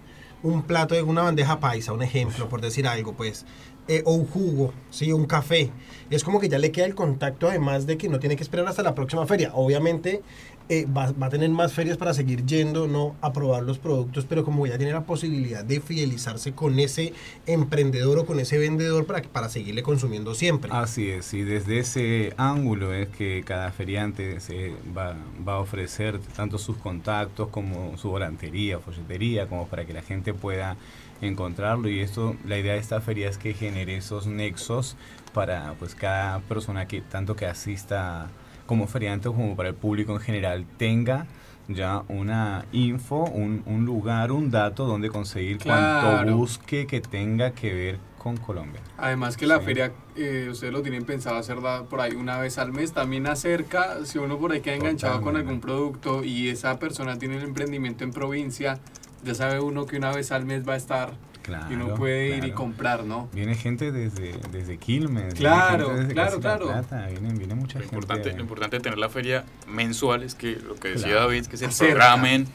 un 0.46 0.62
plato 0.62 0.94
de 0.94 1.02
una 1.02 1.24
bandeja 1.24 1.60
paisa, 1.60 1.92
un 1.92 2.04
ejemplo, 2.04 2.48
por 2.48 2.62
decir 2.62 2.88
algo, 2.88 3.14
pues, 3.14 3.46
eh, 3.88 4.04
o 4.06 4.14
un 4.14 4.28
jugo, 4.28 4.74
sí, 4.92 5.12
un 5.12 5.26
café. 5.26 5.72
Es 6.10 6.24
como 6.24 6.40
que 6.40 6.50
ya 6.50 6.60
le 6.60 6.72
queda 6.72 6.86
el 6.86 6.96
contacto, 6.96 7.50
además 7.50 7.88
de 7.88 7.98
que 7.98 8.10
no 8.10 8.20
tiene 8.20 8.36
que 8.36 8.44
esperar 8.44 8.68
hasta 8.68 8.84
la 8.84 8.96
próxima 8.96 9.26
feria. 9.26 9.52
Obviamente 9.54 10.22
eh, 10.70 10.86
va, 10.86 11.14
a 11.20 11.30
tener 11.30 11.50
más 11.50 11.74
ferias 11.74 11.98
para 11.98 12.14
seguir 12.14 12.46
yendo, 12.46 12.88
no 12.88 13.16
a 13.22 13.34
probar 13.34 13.64
los 13.64 13.78
productos, 13.78 14.26
pero 14.26 14.44
como 14.44 14.66
ya 14.66 14.78
tiene 14.78 14.94
la 14.94 15.06
posibilidad 15.06 15.64
de 15.64 15.80
fidelizarse 15.80 16.54
con 16.54 16.80
ese 16.80 17.14
emprendedor 17.46 18.20
o 18.20 18.26
con 18.26 18.40
ese 18.40 18.58
vendedor 18.58 19.06
para, 19.06 19.22
para 19.22 19.50
seguirle 19.50 19.84
consumiendo 19.84 20.34
siempre. 20.34 20.72
Así 20.74 21.10
es, 21.10 21.34
y 21.34 21.44
desde 21.44 21.80
ese 21.80 22.34
ángulo 22.38 22.94
es 22.94 23.10
que 23.10 23.44
cada 23.46 23.72
feriante 23.72 24.40
se 24.40 24.74
va, 24.96 25.16
va 25.48 25.54
a 25.54 25.60
ofrecer 25.60 26.20
tanto 26.36 26.58
sus 26.58 26.78
contactos 26.78 27.50
como 27.50 27.98
su 27.98 28.10
volantería, 28.10 28.80
folletería, 28.80 29.48
como 29.48 29.68
para 29.68 29.86
que 29.86 29.94
la 29.94 30.02
gente 30.02 30.34
pueda 30.34 30.78
encontrarlo. 31.22 31.90
Y 31.90 32.00
esto, 32.00 32.36
la 32.46 32.58
idea 32.58 32.74
de 32.74 32.80
esta 32.80 33.02
feria 33.02 33.30
es 33.30 33.38
que 33.38 33.54
genere 33.54 33.98
esos 33.98 34.28
nexos 34.28 34.96
para 35.34 35.74
pues 35.80 35.96
cada 35.96 36.40
persona 36.40 36.88
que 36.88 37.02
tanto 37.02 37.36
que 37.36 37.46
asista 37.46 38.30
como 38.66 38.88
feriante 38.88 39.28
como 39.30 39.56
para 39.56 39.70
el 39.70 39.76
público 39.76 40.14
en 40.14 40.20
general 40.20 40.66
tenga 40.78 41.28
ya 41.68 42.04
una 42.10 42.66
info, 42.72 43.24
un, 43.26 43.64
un 43.66 43.86
lugar, 43.86 44.32
un 44.32 44.52
dato 44.52 44.86
donde 44.86 45.10
conseguir 45.10 45.58
cuanto 45.64 46.32
busque 46.36 46.86
que 46.86 47.02
tenga 47.02 47.52
que 47.52 47.74
ver 47.74 48.00
con 48.20 48.38
Colombia. 48.38 48.82
Además 48.98 49.36
que 49.38 49.46
la 49.48 49.60
Sí. 49.60 49.66
feria, 49.66 49.92
eh, 50.16 50.48
ustedes 50.52 50.74
lo 50.74 50.82
tienen 50.82 51.06
pensado 51.06 51.38
hacerla 51.38 51.84
por 51.90 52.02
ahí 52.02 52.14
una 52.14 52.40
vez 52.40 52.58
al 52.58 52.72
mes, 52.72 52.92
también 52.92 53.28
acerca, 53.28 54.04
si 54.06 54.18
uno 54.20 54.38
por 54.38 54.52
ahí 54.52 54.62
queda 54.62 54.76
enganchado 54.76 55.22
con 55.22 55.36
algún 55.38 55.60
producto 55.60 56.24
y 56.24 56.50
esa 56.50 56.78
persona 56.80 57.18
tiene 57.18 57.38
el 57.38 57.44
emprendimiento 57.44 58.04
en 58.04 58.12
provincia, 58.12 58.80
ya 59.24 59.34
sabe 59.36 59.60
uno 59.60 59.86
que 59.86 59.98
una 59.98 60.12
vez 60.12 60.32
al 60.32 60.46
mes 60.46 60.68
va 60.68 60.74
a 60.74 60.78
estar 60.78 61.14
Claro, 61.46 61.68
y 61.72 61.76
uno 61.76 61.94
puede 61.94 62.38
ir 62.38 62.44
y 62.46 62.52
comprar, 62.52 63.04
¿no? 63.04 63.30
Viene 63.32 63.54
gente 63.56 63.92
desde, 63.92 64.34
desde 64.52 64.78
Quilmes. 64.78 65.36
Claro, 65.36 65.90
desde 65.96 66.14
claro, 66.14 66.40
claro. 66.40 66.66
Plata, 66.68 67.06
viene, 67.08 67.34
viene 67.38 67.54
mucha 67.54 67.78
Lo 67.78 67.84
gente. 67.86 67.96
importante, 67.96 68.34
lo 68.34 68.42
importante 68.42 68.78
de 68.78 68.82
tener 68.82 68.98
la 68.98 69.10
feria 69.10 69.44
mensual 69.68 70.24
es 70.24 70.34
que 70.34 70.56
lo 70.56 70.76
que 70.76 70.90
decía 70.90 71.08
Claro. 71.10 71.22
David, 71.28 71.46
que 71.46 71.58
se 71.58 71.68
Acerca. 71.68 71.94
programen 71.94 72.48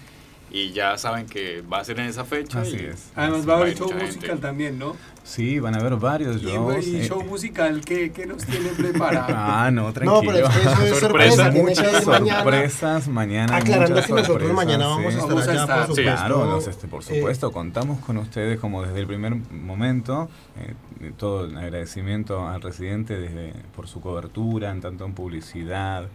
y 0.51 0.73
ya 0.73 0.99
saben 0.99 1.27
que 1.27 1.63
va 1.63 1.79
a 1.79 1.85
ser 1.85 2.01
en 2.01 2.07
esa 2.07 2.25
fecha. 2.25 2.61
Así 2.63 2.77
y 2.77 2.87
es. 2.87 3.11
Además 3.15 3.49
va 3.49 3.55
a 3.55 3.57
haber 3.59 3.75
show 3.77 3.93
musical 3.93 4.21
gente. 4.29 4.37
también, 4.43 4.79
¿no? 4.79 4.97
Sí, 5.23 5.61
van 5.61 5.75
a 5.77 5.79
haber 5.79 5.95
varios 5.97 6.43
Y, 6.43 6.47
shows. 6.47 6.87
y 6.87 7.03
show 7.07 7.23
musical, 7.25 7.83
¿qué, 7.85 8.11
qué 8.11 8.27
nos 8.27 8.45
tiene 8.45 8.71
preparado? 8.71 9.27
Ah, 9.37 9.71
no, 9.73 9.83
no, 9.85 9.93
tranquilo. 9.93 10.33
pero 10.33 10.49
es 10.49 10.57
que 10.57 10.61
eso 10.63 10.83
es 10.95 10.99
Sorpresa, 11.01 11.51
que 11.53 11.63
muchas 11.63 12.03
sorpresas 12.05 13.09
mañana. 13.09 13.57
Aclarando 13.57 14.03
que 14.03 14.13
nosotros 14.13 14.53
mañana 14.53 14.87
vamos 14.87 15.13
sí. 15.13 15.19
a 15.19 15.23
estar 15.23 15.29
Vamos 15.29 15.49
a 15.49 15.51
allá, 15.53 15.61
estar. 15.63 15.87
por 15.87 15.97
Sí. 15.97 16.03
Claro, 16.03 16.45
los, 16.47 16.67
este, 16.67 16.89
por 16.89 17.03
Eh, 17.03 17.05
supuesto, 17.17 17.53
contamos 17.53 18.01
con 18.05 18.17
ustedes 18.17 18.59
como 18.59 18.83
desde 18.83 18.99
el 19.01 19.07
primer 19.07 19.37
momento. 19.53 20.29
eh, 20.59 21.13
todo 21.17 21.45
el 21.45 21.57
agradecimiento 21.57 22.47
al 22.49 22.61
residente 22.61 23.19
desde, 23.19 23.53
por 23.77 23.87
su 23.89 24.01
cobertura, 24.01 24.71
en 24.71 24.81
tanto 24.81 25.05
en 25.05 25.13
publicidad 25.15 26.09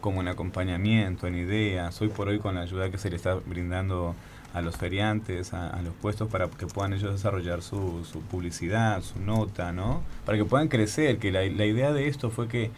como 0.00 0.20
en 0.20 0.28
acompañamiento, 0.28 1.26
en 1.26 1.34
ideas. 1.36 2.00
Hoy 2.00 2.08
por 2.08 2.28
hoy 2.28 2.38
con 2.38 2.54
la 2.54 2.62
ayuda 2.62 2.90
que 2.90 2.98
se 2.98 3.10
le 3.10 3.16
está 3.16 3.34
brindando 3.34 4.14
a 4.52 4.60
los 4.62 4.76
feriantes, 4.76 5.54
a, 5.54 5.80
los 5.82 5.94
puestos 5.94 6.28
para 6.28 6.48
que 6.48 6.66
puedan 6.66 6.92
ellos 6.92 7.12
desarrollar 7.12 7.62
su, 7.62 8.04
publicidad, 8.30 9.02
su 9.02 9.20
nota, 9.20 9.72
¿no? 9.72 10.02
Para 10.26 10.38
que 10.38 10.44
puedan 10.44 10.68
crecer, 10.68 11.18
que 11.18 11.30
la, 11.30 11.44
idea 11.44 11.92
de 11.92 12.08
esto 12.08 12.30
fue 12.30 12.48
que, 12.48 12.70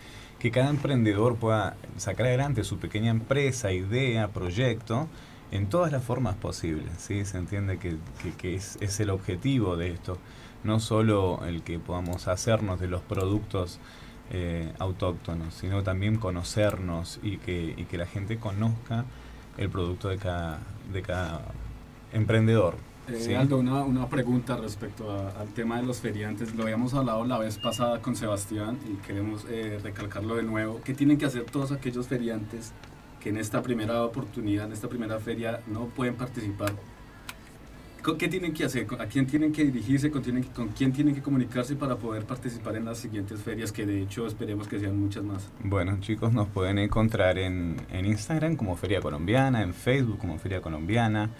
cada 0.50 0.70
emprendedor 0.70 1.36
pueda 1.36 1.76
sacar 1.98 2.26
adelante 2.26 2.64
su 2.64 2.78
pequeña 2.78 3.10
empresa, 3.10 3.70
idea, 3.72 4.28
proyecto, 4.28 5.06
en 5.52 5.68
todas 5.68 5.92
las 5.92 6.02
formas 6.02 6.34
posibles, 6.34 6.90
¿sí? 6.98 7.24
Se 7.24 7.38
entiende 7.38 7.78
que, 7.78 8.56
es 8.56 9.00
el 9.00 9.10
objetivo 9.10 9.76
de 9.76 9.92
esto, 9.92 10.18
no 10.64 10.80
solo 10.80 11.44
el 11.46 11.62
que 11.62 11.78
podamos 11.78 12.28
hacernos 12.28 12.80
de 12.80 12.88
los 12.88 13.02
productos 13.02 13.78
eh, 14.34 14.72
autóctonos, 14.78 15.52
sino 15.52 15.82
también 15.82 16.16
conocernos 16.16 17.20
y 17.22 17.36
que, 17.36 17.74
y 17.76 17.84
que 17.84 17.98
la 17.98 18.06
gente 18.06 18.38
conozca 18.38 19.04
el 19.58 19.68
producto 19.68 20.08
de 20.08 20.16
cada, 20.16 20.58
de 20.90 21.02
cada 21.02 21.42
emprendedor. 22.14 22.76
Eh, 23.08 23.36
Aldo, 23.36 23.58
una, 23.58 23.82
una, 23.82 24.08
pregunta 24.08 24.56
respecto 24.56 25.10
al 25.38 25.48
tema 25.48 25.76
de 25.76 25.82
los 25.82 26.00
feriantes. 26.00 26.54
Lo 26.54 26.62
habíamos 26.62 26.94
hablado 26.94 27.26
la 27.26 27.36
vez 27.36 27.58
pasada 27.58 28.00
con 28.00 28.16
Sebastián 28.16 28.78
y 28.90 28.94
queremos 29.06 29.44
eh, 29.50 29.78
recalcarlo 29.82 30.36
de 30.36 30.44
nuevo. 30.44 30.80
¿Qué 30.82 30.94
tienen 30.94 31.18
que 31.18 31.26
hacer 31.26 31.44
todos 31.44 31.70
aquellos 31.70 32.08
feriantes 32.08 32.72
que 33.20 33.28
en 33.28 33.36
esta 33.36 33.60
primera 33.60 34.02
oportunidad, 34.02 34.64
en 34.64 34.72
esta 34.72 34.88
primera 34.88 35.18
feria, 35.18 35.60
no 35.66 35.88
pueden 35.88 36.14
participar? 36.14 36.72
¿Qué 38.18 38.28
tienen 38.28 38.52
que 38.52 38.64
hacer? 38.64 38.86
¿A 38.98 39.06
quién 39.06 39.26
tienen 39.26 39.52
que 39.52 39.64
dirigirse? 39.64 40.10
¿Con, 40.10 40.22
tienen, 40.22 40.42
¿Con 40.42 40.68
quién 40.68 40.92
tienen 40.92 41.14
que 41.14 41.22
comunicarse 41.22 41.76
para 41.76 41.96
poder 41.96 42.24
participar 42.24 42.76
en 42.76 42.84
las 42.84 42.98
siguientes 42.98 43.40
ferias? 43.40 43.70
Que 43.70 43.86
de 43.86 44.02
hecho 44.02 44.26
esperemos 44.26 44.66
que 44.66 44.80
sean 44.80 44.98
muchas 44.98 45.22
más. 45.22 45.48
Bueno, 45.62 45.98
chicos, 46.00 46.32
nos 46.32 46.48
pueden 46.48 46.78
encontrar 46.78 47.38
en, 47.38 47.76
en 47.92 48.04
Instagram 48.04 48.56
como 48.56 48.76
Feria 48.76 49.00
Colombiana, 49.00 49.62
en 49.62 49.72
Facebook 49.72 50.18
como 50.18 50.36
Feria 50.38 50.60
Colombiana. 50.60 51.30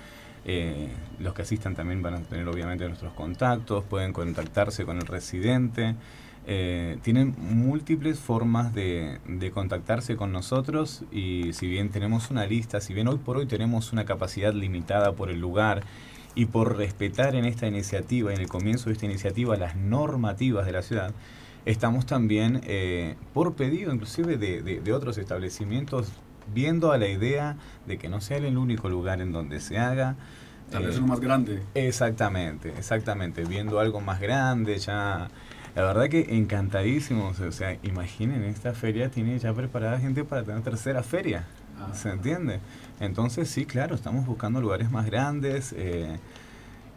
Eh, 0.45 0.89
los 1.21 1.35
que 1.35 1.43
asistan 1.43 1.75
también 1.75 2.01
van 2.01 2.15
a 2.15 2.21
tener 2.21 2.47
obviamente 2.49 2.87
nuestros 2.87 3.13
contactos, 3.13 3.85
pueden 3.85 4.13
contactarse 4.13 4.85
con 4.85 4.99
el 4.99 5.07
residente. 5.07 5.97
Eh, 6.47 6.99
tienen 7.03 7.35
múltiples 7.39 8.19
formas 8.19 8.75
de, 8.75 9.21
de, 9.29 9.51
contactarse 9.53 10.17
con 10.17 10.33
nosotros 10.33 11.05
y 11.13 11.53
si 11.53 11.69
bien 11.69 11.91
tenemos 11.91 12.33
una 12.33 12.47
lista, 12.47 12.81
si 12.81 12.95
bien 12.95 13.07
hoy 13.07 13.19
por 13.19 13.37
hoy 13.37 13.47
tenemos 13.47 13.93
una 13.93 14.05
capacidad 14.05 14.53
limitada 14.53 15.13
por 15.13 15.31
el 15.31 15.39
lugar 15.39 15.85
y 16.35 16.47
por 16.47 16.77
respetar 16.77 17.35
en 17.35 17.45
esta 17.45 17.67
iniciativa, 17.67 18.33
en 18.33 18.41
el 18.41 18.49
comienzo 18.49 18.87
de 18.87 18.95
esta 18.95 19.07
iniciativa, 19.07 19.57
las 19.57 19.77
normativas 19.77 20.67
de 20.67 20.73
la 20.73 20.83
ciudad, 20.83 21.13
estamos 21.67 22.07
también, 22.07 22.61
eh, 22.65 23.17
por 23.35 23.55
pedido 23.55 23.93
inclusive 23.93 24.37
de, 24.37 24.63
de, 24.63 24.93
otros 24.93 25.19
establecimientos, 25.19 26.13
viendo 26.53 26.93
a 26.93 26.99
la 26.99 27.09
idea 27.09 27.57
de 27.87 27.99
que 27.99 28.09
no 28.09 28.21
sea 28.21 28.39
el 28.39 28.57
único 28.57 28.89
lugar 28.89 29.21
en 29.21 29.33
donde 29.33 29.61
se 29.61 29.79
haga. 29.79 30.17
Tal 30.71 30.87
vez 30.87 30.97
eh, 30.97 31.01
más 31.03 31.21
grande. 31.21 31.63
Exactamente, 31.75 32.71
exactamente, 32.71 33.45
viendo 33.45 33.79
algo 33.81 34.01
más 34.01 34.21
grande, 34.21 34.79
ya... 34.79 35.29
La 35.75 35.85
verdad 35.85 36.11
que 36.11 36.37
encantadísimos, 36.37 37.41
o 37.41 37.51
sea, 37.51 37.79
imaginen, 37.83 38.45
esta 38.45 38.75
feria 38.75 39.11
tiene 39.11 39.39
ya 39.39 39.55
preparada 39.55 39.99
gente 39.99 40.23
para 40.23 40.43
tener 40.43 40.61
tercera 40.61 41.03
feria, 41.03 41.47
ah. 41.81 41.95
¿se 41.95 42.11
entiende? 42.11 42.61
Entonces 43.01 43.51
sí, 43.51 43.67
claro, 43.67 43.95
estamos 43.95 44.27
buscando 44.27 44.61
lugares 44.61 44.91
más 44.91 45.07
grandes 45.07 45.75
eh, 45.77 46.19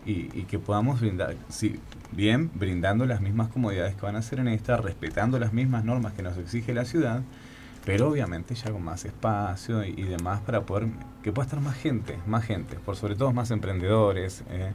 y, 0.05 0.43
que 0.43 0.59
podamos 0.59 1.01
brindar, 1.01 1.35
sí, 1.49 1.79
bien, 2.11 2.51
brindando 2.53 3.05
las 3.05 3.21
mismas 3.21 3.49
comodidades 3.49 3.95
que 3.95 4.01
van 4.01 4.15
a 4.15 4.19
hacer 4.19 4.39
en 4.39 4.47
esta, 4.47 4.77
respetando 4.77 5.39
las 5.39 5.51
mismas 5.51 5.83
normas 5.83 6.13
que 6.13 6.21
nos 6.21 6.38
exige 6.38 6.75
la 6.75 6.85
ciudad, 6.85 7.21
pero 7.85 8.09
obviamente 8.09 8.53
ya 8.53 8.71
con 8.71 8.83
más 8.83 9.03
espacio 9.05 9.83
y, 9.83 10.03
demás 10.03 10.41
para 10.41 10.61
poder 10.61 10.89
que 11.23 11.31
pueda 11.31 11.45
estar 11.45 11.59
más 11.59 11.75
gente, 11.75 12.19
más 12.27 12.45
gente, 12.45 12.75
por 12.77 12.95
sobre 12.95 13.15
todo 13.15 13.33
más 13.33 13.49
emprendedores, 13.49 14.43
eh, 14.49 14.71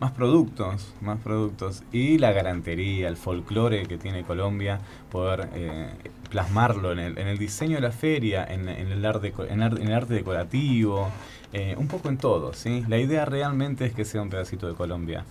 más 0.00 0.12
productos, 0.12 0.92
más 1.00 1.18
productos 1.20 1.82
y 1.92 2.18
la 2.18 2.32
garantería, 2.32 3.08
el 3.08 3.16
folclore 3.16 3.86
que 3.86 3.98
tiene 3.98 4.24
Colombia, 4.24 4.80
poder 5.10 5.48
eh, 5.54 5.90
plasmarlo 6.30 6.92
en 6.92 6.98
el, 6.98 7.18
en 7.18 7.28
el 7.28 7.38
diseño 7.38 7.76
de 7.76 7.82
la 7.82 7.92
feria, 7.92 8.44
en, 8.44 8.68
el, 8.68 9.04
arte, 9.04 9.32
en, 9.48 9.62
el 9.62 9.92
arte 9.92 10.14
decorativo, 10.14 11.08
eh, 11.52 11.74
un 11.78 11.88
poco 11.88 12.08
en 12.08 12.18
todo. 12.18 12.52
¿sí? 12.52 12.84
La 12.88 12.98
idea 12.98 13.24
realmente 13.24 13.86
es 13.86 13.92
que 13.92 14.04
sea 14.04 14.22
un 14.22 14.30
pedacito 14.30 14.66
de 14.66 14.74
Colombia 14.74 15.24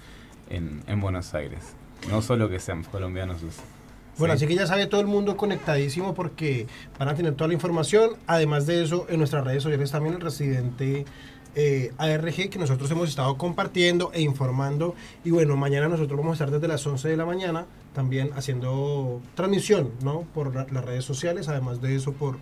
en, 0.50 0.82
en 0.88 1.02
Buenos 1.02 1.34
Aires, 1.34 1.76
no 2.10 2.22
solo 2.22 2.50
que 2.50 2.60
sean 2.60 2.84
colombianos. 2.84 3.42
Bueno, 4.18 4.36
así 4.36 4.46
que 4.46 4.54
ya 4.54 4.68
sabe 4.68 4.86
todo 4.86 5.02
el 5.02 5.08
mundo 5.08 5.36
conectadísimo 5.36 6.14
porque 6.14 6.68
van 7.00 7.10
a 7.10 7.16
tener 7.16 7.34
toda 7.34 7.48
la 7.48 7.56
información. 7.56 8.12
Además 8.28 8.68
de 8.68 8.84
eso, 8.84 9.08
en 9.10 9.18
nuestras 9.18 9.44
redes 9.44 9.64
sociales 9.64 9.92
también 9.92 10.16
el 10.16 10.22
residente 10.22 11.06
eh, 11.56 11.92
ARG 11.98 12.50
que 12.50 12.60
nosotros 12.60 12.90
hemos 12.92 13.10
estado 13.10 13.38
compartiendo 13.38 14.12
e 14.14 14.22
informando. 14.22 14.96
Y 15.24 15.32
bueno, 15.32 15.56
mañana 15.56 15.88
nosotros 15.88 16.18
vamos 16.18 16.32
a 16.32 16.44
estar 16.44 16.52
desde 16.52 16.68
las 16.68 16.86
11 16.86 17.10
de 17.10 17.18
la 17.18 17.26
mañana 17.26 17.66
también 17.94 18.32
haciendo 18.36 19.22
transmisión, 19.36 19.92
¿no? 20.02 20.22
Por 20.34 20.54
las 20.56 20.86
redes 20.86 21.06
sociales, 21.06 21.48
además 21.48 21.82
de 21.82 21.96
eso 21.96 22.14
por 22.14 22.38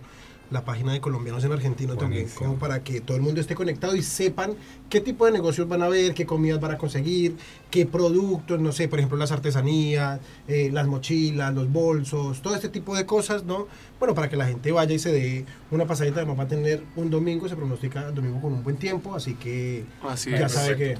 la 0.52 0.64
página 0.64 0.92
de 0.92 1.00
Colombianos 1.00 1.42
en 1.44 1.52
Argentino 1.52 1.96
también, 1.96 2.28
como 2.36 2.56
para 2.56 2.84
que 2.84 3.00
todo 3.00 3.16
el 3.16 3.22
mundo 3.22 3.40
esté 3.40 3.54
conectado 3.54 3.96
y 3.96 4.02
sepan 4.02 4.54
qué 4.88 5.00
tipo 5.00 5.26
de 5.26 5.32
negocios 5.32 5.68
van 5.68 5.82
a 5.82 5.88
ver, 5.88 6.14
qué 6.14 6.26
comidas 6.26 6.60
van 6.60 6.72
a 6.72 6.78
conseguir, 6.78 7.36
qué 7.70 7.86
productos, 7.86 8.60
no 8.60 8.72
sé, 8.72 8.88
por 8.88 8.98
ejemplo, 8.98 9.18
las 9.18 9.32
artesanías, 9.32 10.20
eh, 10.48 10.70
las 10.72 10.86
mochilas, 10.86 11.54
los 11.54 11.72
bolsos, 11.72 12.42
todo 12.42 12.54
este 12.54 12.68
tipo 12.68 12.94
de 12.94 13.06
cosas, 13.06 13.44
¿no? 13.44 13.66
Bueno, 13.98 14.14
para 14.14 14.28
que 14.28 14.36
la 14.36 14.46
gente 14.46 14.70
vaya 14.72 14.94
y 14.94 14.98
se 14.98 15.12
dé 15.12 15.46
una 15.70 15.86
pasadita, 15.86 16.16
además 16.16 16.38
va 16.38 16.42
a 16.44 16.48
tener 16.48 16.82
un 16.96 17.10
domingo, 17.10 17.48
se 17.48 17.56
pronostica 17.56 18.08
el 18.08 18.14
domingo 18.14 18.40
con 18.40 18.52
un 18.52 18.62
buen 18.62 18.76
tiempo, 18.76 19.14
así 19.14 19.34
que 19.34 19.84
ya 20.26 20.48
sabe 20.48 20.76
que 20.76 20.96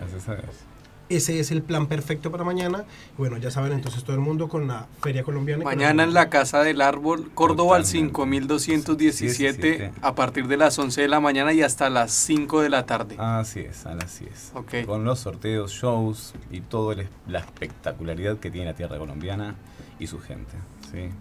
ese 1.16 1.40
es 1.40 1.50
el 1.50 1.62
plan 1.62 1.86
perfecto 1.86 2.30
para 2.30 2.44
mañana. 2.44 2.84
Bueno, 3.18 3.36
ya 3.36 3.50
saben 3.50 3.72
entonces 3.72 4.04
todo 4.04 4.14
el 4.14 4.22
mundo 4.22 4.48
con 4.48 4.68
la 4.68 4.86
Feria 5.00 5.22
Colombiana. 5.22 5.64
Mañana 5.64 6.04
en 6.04 6.14
la 6.14 6.30
Casa 6.30 6.62
del 6.62 6.80
Árbol, 6.80 7.30
Córdoba 7.34 7.76
al 7.76 7.84
5217 7.84 9.92
a 10.00 10.14
partir 10.14 10.48
de 10.48 10.56
las 10.56 10.78
11 10.78 11.02
de 11.02 11.08
la 11.08 11.20
mañana 11.20 11.52
y 11.52 11.62
hasta 11.62 11.90
las 11.90 12.12
5 12.12 12.62
de 12.62 12.70
la 12.70 12.86
tarde. 12.86 13.16
Así 13.18 13.60
es, 13.60 13.84
así 13.86 14.26
es. 14.30 14.52
Con 14.86 15.04
los 15.04 15.20
sorteos, 15.20 15.72
shows 15.72 16.34
y 16.50 16.60
toda 16.60 16.96
la 17.26 17.40
espectacularidad 17.40 18.38
que 18.38 18.50
tiene 18.50 18.66
la 18.66 18.74
tierra 18.74 18.98
colombiana 18.98 19.56
y 19.98 20.06
su 20.06 20.20
gente. 20.20 20.52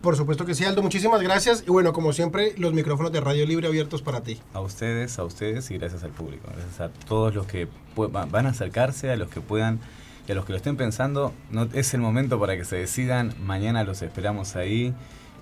Por 0.01 0.15
supuesto 0.15 0.45
que 0.45 0.53
sí, 0.53 0.65
Aldo. 0.65 0.81
Muchísimas 0.81 1.21
gracias. 1.21 1.63
Y 1.67 1.71
bueno, 1.71 1.93
como 1.93 2.13
siempre, 2.13 2.53
los 2.57 2.73
micrófonos 2.73 3.12
de 3.12 3.21
Radio 3.21 3.45
Libre 3.45 3.67
abiertos 3.67 4.01
para 4.01 4.21
ti. 4.21 4.39
A 4.53 4.60
ustedes, 4.60 5.17
a 5.19 5.23
ustedes 5.23 5.71
y 5.71 5.77
gracias 5.77 6.03
al 6.03 6.12
público. 6.12 6.47
Gracias 6.53 6.81
a 6.81 6.89
todos 7.05 7.34
los 7.34 7.45
que 7.45 7.67
van 7.95 8.45
a 8.45 8.49
acercarse, 8.49 9.12
a 9.12 9.15
los 9.15 9.29
que 9.29 9.41
puedan 9.41 9.79
y 10.27 10.31
a 10.31 10.36
los 10.36 10.45
que 10.45 10.51
lo 10.51 10.57
estén 10.57 10.77
pensando. 10.77 11.34
No, 11.51 11.67
es 11.73 11.93
el 11.93 12.01
momento 12.01 12.39
para 12.39 12.57
que 12.57 12.65
se 12.65 12.75
decidan. 12.75 13.34
Mañana 13.43 13.84
los 13.84 14.01
esperamos 14.01 14.55
ahí. 14.55 14.93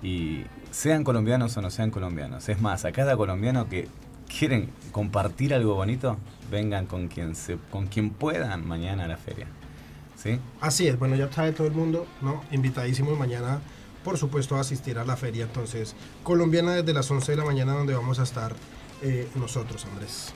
Y 0.02 0.44
sean 0.70 1.04
colombianos 1.04 1.56
o 1.56 1.62
no 1.62 1.70
sean 1.70 1.90
colombianos. 1.90 2.48
Es 2.48 2.60
más, 2.60 2.84
a 2.84 2.92
cada 2.92 3.16
colombiano 3.16 3.68
que 3.68 3.88
quieren 4.38 4.70
compartir 4.92 5.52
algo 5.52 5.74
bonito, 5.74 6.16
vengan 6.50 6.86
con 6.86 7.08
quien, 7.08 7.34
se, 7.34 7.58
con 7.70 7.88
quien 7.88 8.10
puedan 8.10 8.66
mañana 8.66 9.04
a 9.04 9.08
la 9.08 9.16
feria. 9.16 9.46
¿Sí? 10.16 10.38
Así 10.60 10.86
es, 10.86 10.98
bueno, 10.98 11.16
ya 11.16 11.32
sabe 11.32 11.52
todo 11.52 11.66
el 11.66 11.72
mundo, 11.72 12.06
¿no? 12.20 12.42
Invitadísimos 12.50 13.18
mañana 13.18 13.60
por 14.04 14.18
supuesto, 14.18 14.56
asistir 14.56 14.98
a 14.98 15.04
la 15.04 15.16
feria 15.16 15.44
entonces 15.44 15.94
colombiana 16.22 16.72
desde 16.74 16.92
las 16.92 17.10
11 17.10 17.32
de 17.32 17.36
la 17.36 17.44
mañana 17.44 17.74
donde 17.74 17.94
vamos 17.94 18.18
a 18.18 18.22
estar 18.22 18.54
eh, 19.02 19.28
nosotros, 19.34 19.86
Andrés. 19.86 20.32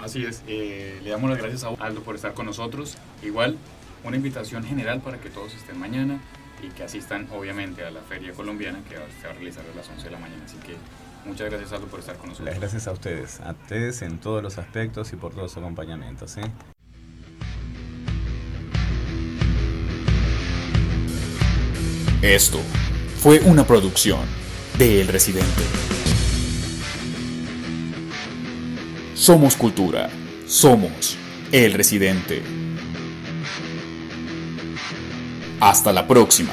Así 0.00 0.24
es, 0.24 0.42
eh, 0.48 1.00
le 1.02 1.10
damos 1.10 1.30
las 1.30 1.38
gracias 1.38 1.64
a 1.64 1.68
Aldo 1.84 2.02
por 2.02 2.16
estar 2.16 2.34
con 2.34 2.46
nosotros. 2.46 2.96
Igual, 3.22 3.56
una 4.04 4.16
invitación 4.16 4.64
general 4.64 5.00
para 5.00 5.18
que 5.20 5.30
todos 5.30 5.54
estén 5.54 5.78
mañana 5.78 6.20
y 6.62 6.68
que 6.68 6.82
asistan 6.84 7.28
obviamente 7.32 7.84
a 7.84 7.90
la 7.90 8.00
feria 8.00 8.32
colombiana 8.32 8.80
que 8.88 8.96
se 8.96 9.26
va 9.26 9.30
a 9.30 9.34
realizar 9.34 9.64
a 9.72 9.76
las 9.76 9.88
11 9.88 10.04
de 10.04 10.10
la 10.10 10.18
mañana. 10.18 10.44
Así 10.44 10.56
que 10.58 10.76
muchas 11.24 11.48
gracias 11.50 11.72
Aldo 11.72 11.86
por 11.86 12.00
estar 12.00 12.16
con 12.16 12.30
nosotros. 12.30 12.48
Las 12.48 12.58
gracias 12.58 12.88
a 12.88 12.92
ustedes, 12.92 13.40
a 13.40 13.52
ustedes 13.52 14.02
en 14.02 14.18
todos 14.18 14.42
los 14.42 14.58
aspectos 14.58 15.12
y 15.12 15.16
por 15.16 15.32
todos 15.32 15.44
los 15.44 15.56
acompañamientos. 15.56 16.36
¿eh? 16.36 16.50
Esto 22.22 22.60
fue 23.22 23.38
una 23.38 23.64
producción 23.64 24.18
de 24.78 25.00
El 25.00 25.06
Residente. 25.06 25.62
Somos 29.14 29.54
cultura, 29.54 30.10
somos 30.48 31.16
El 31.52 31.72
Residente. 31.74 32.42
Hasta 35.60 35.92
la 35.92 36.08
próxima. 36.08 36.50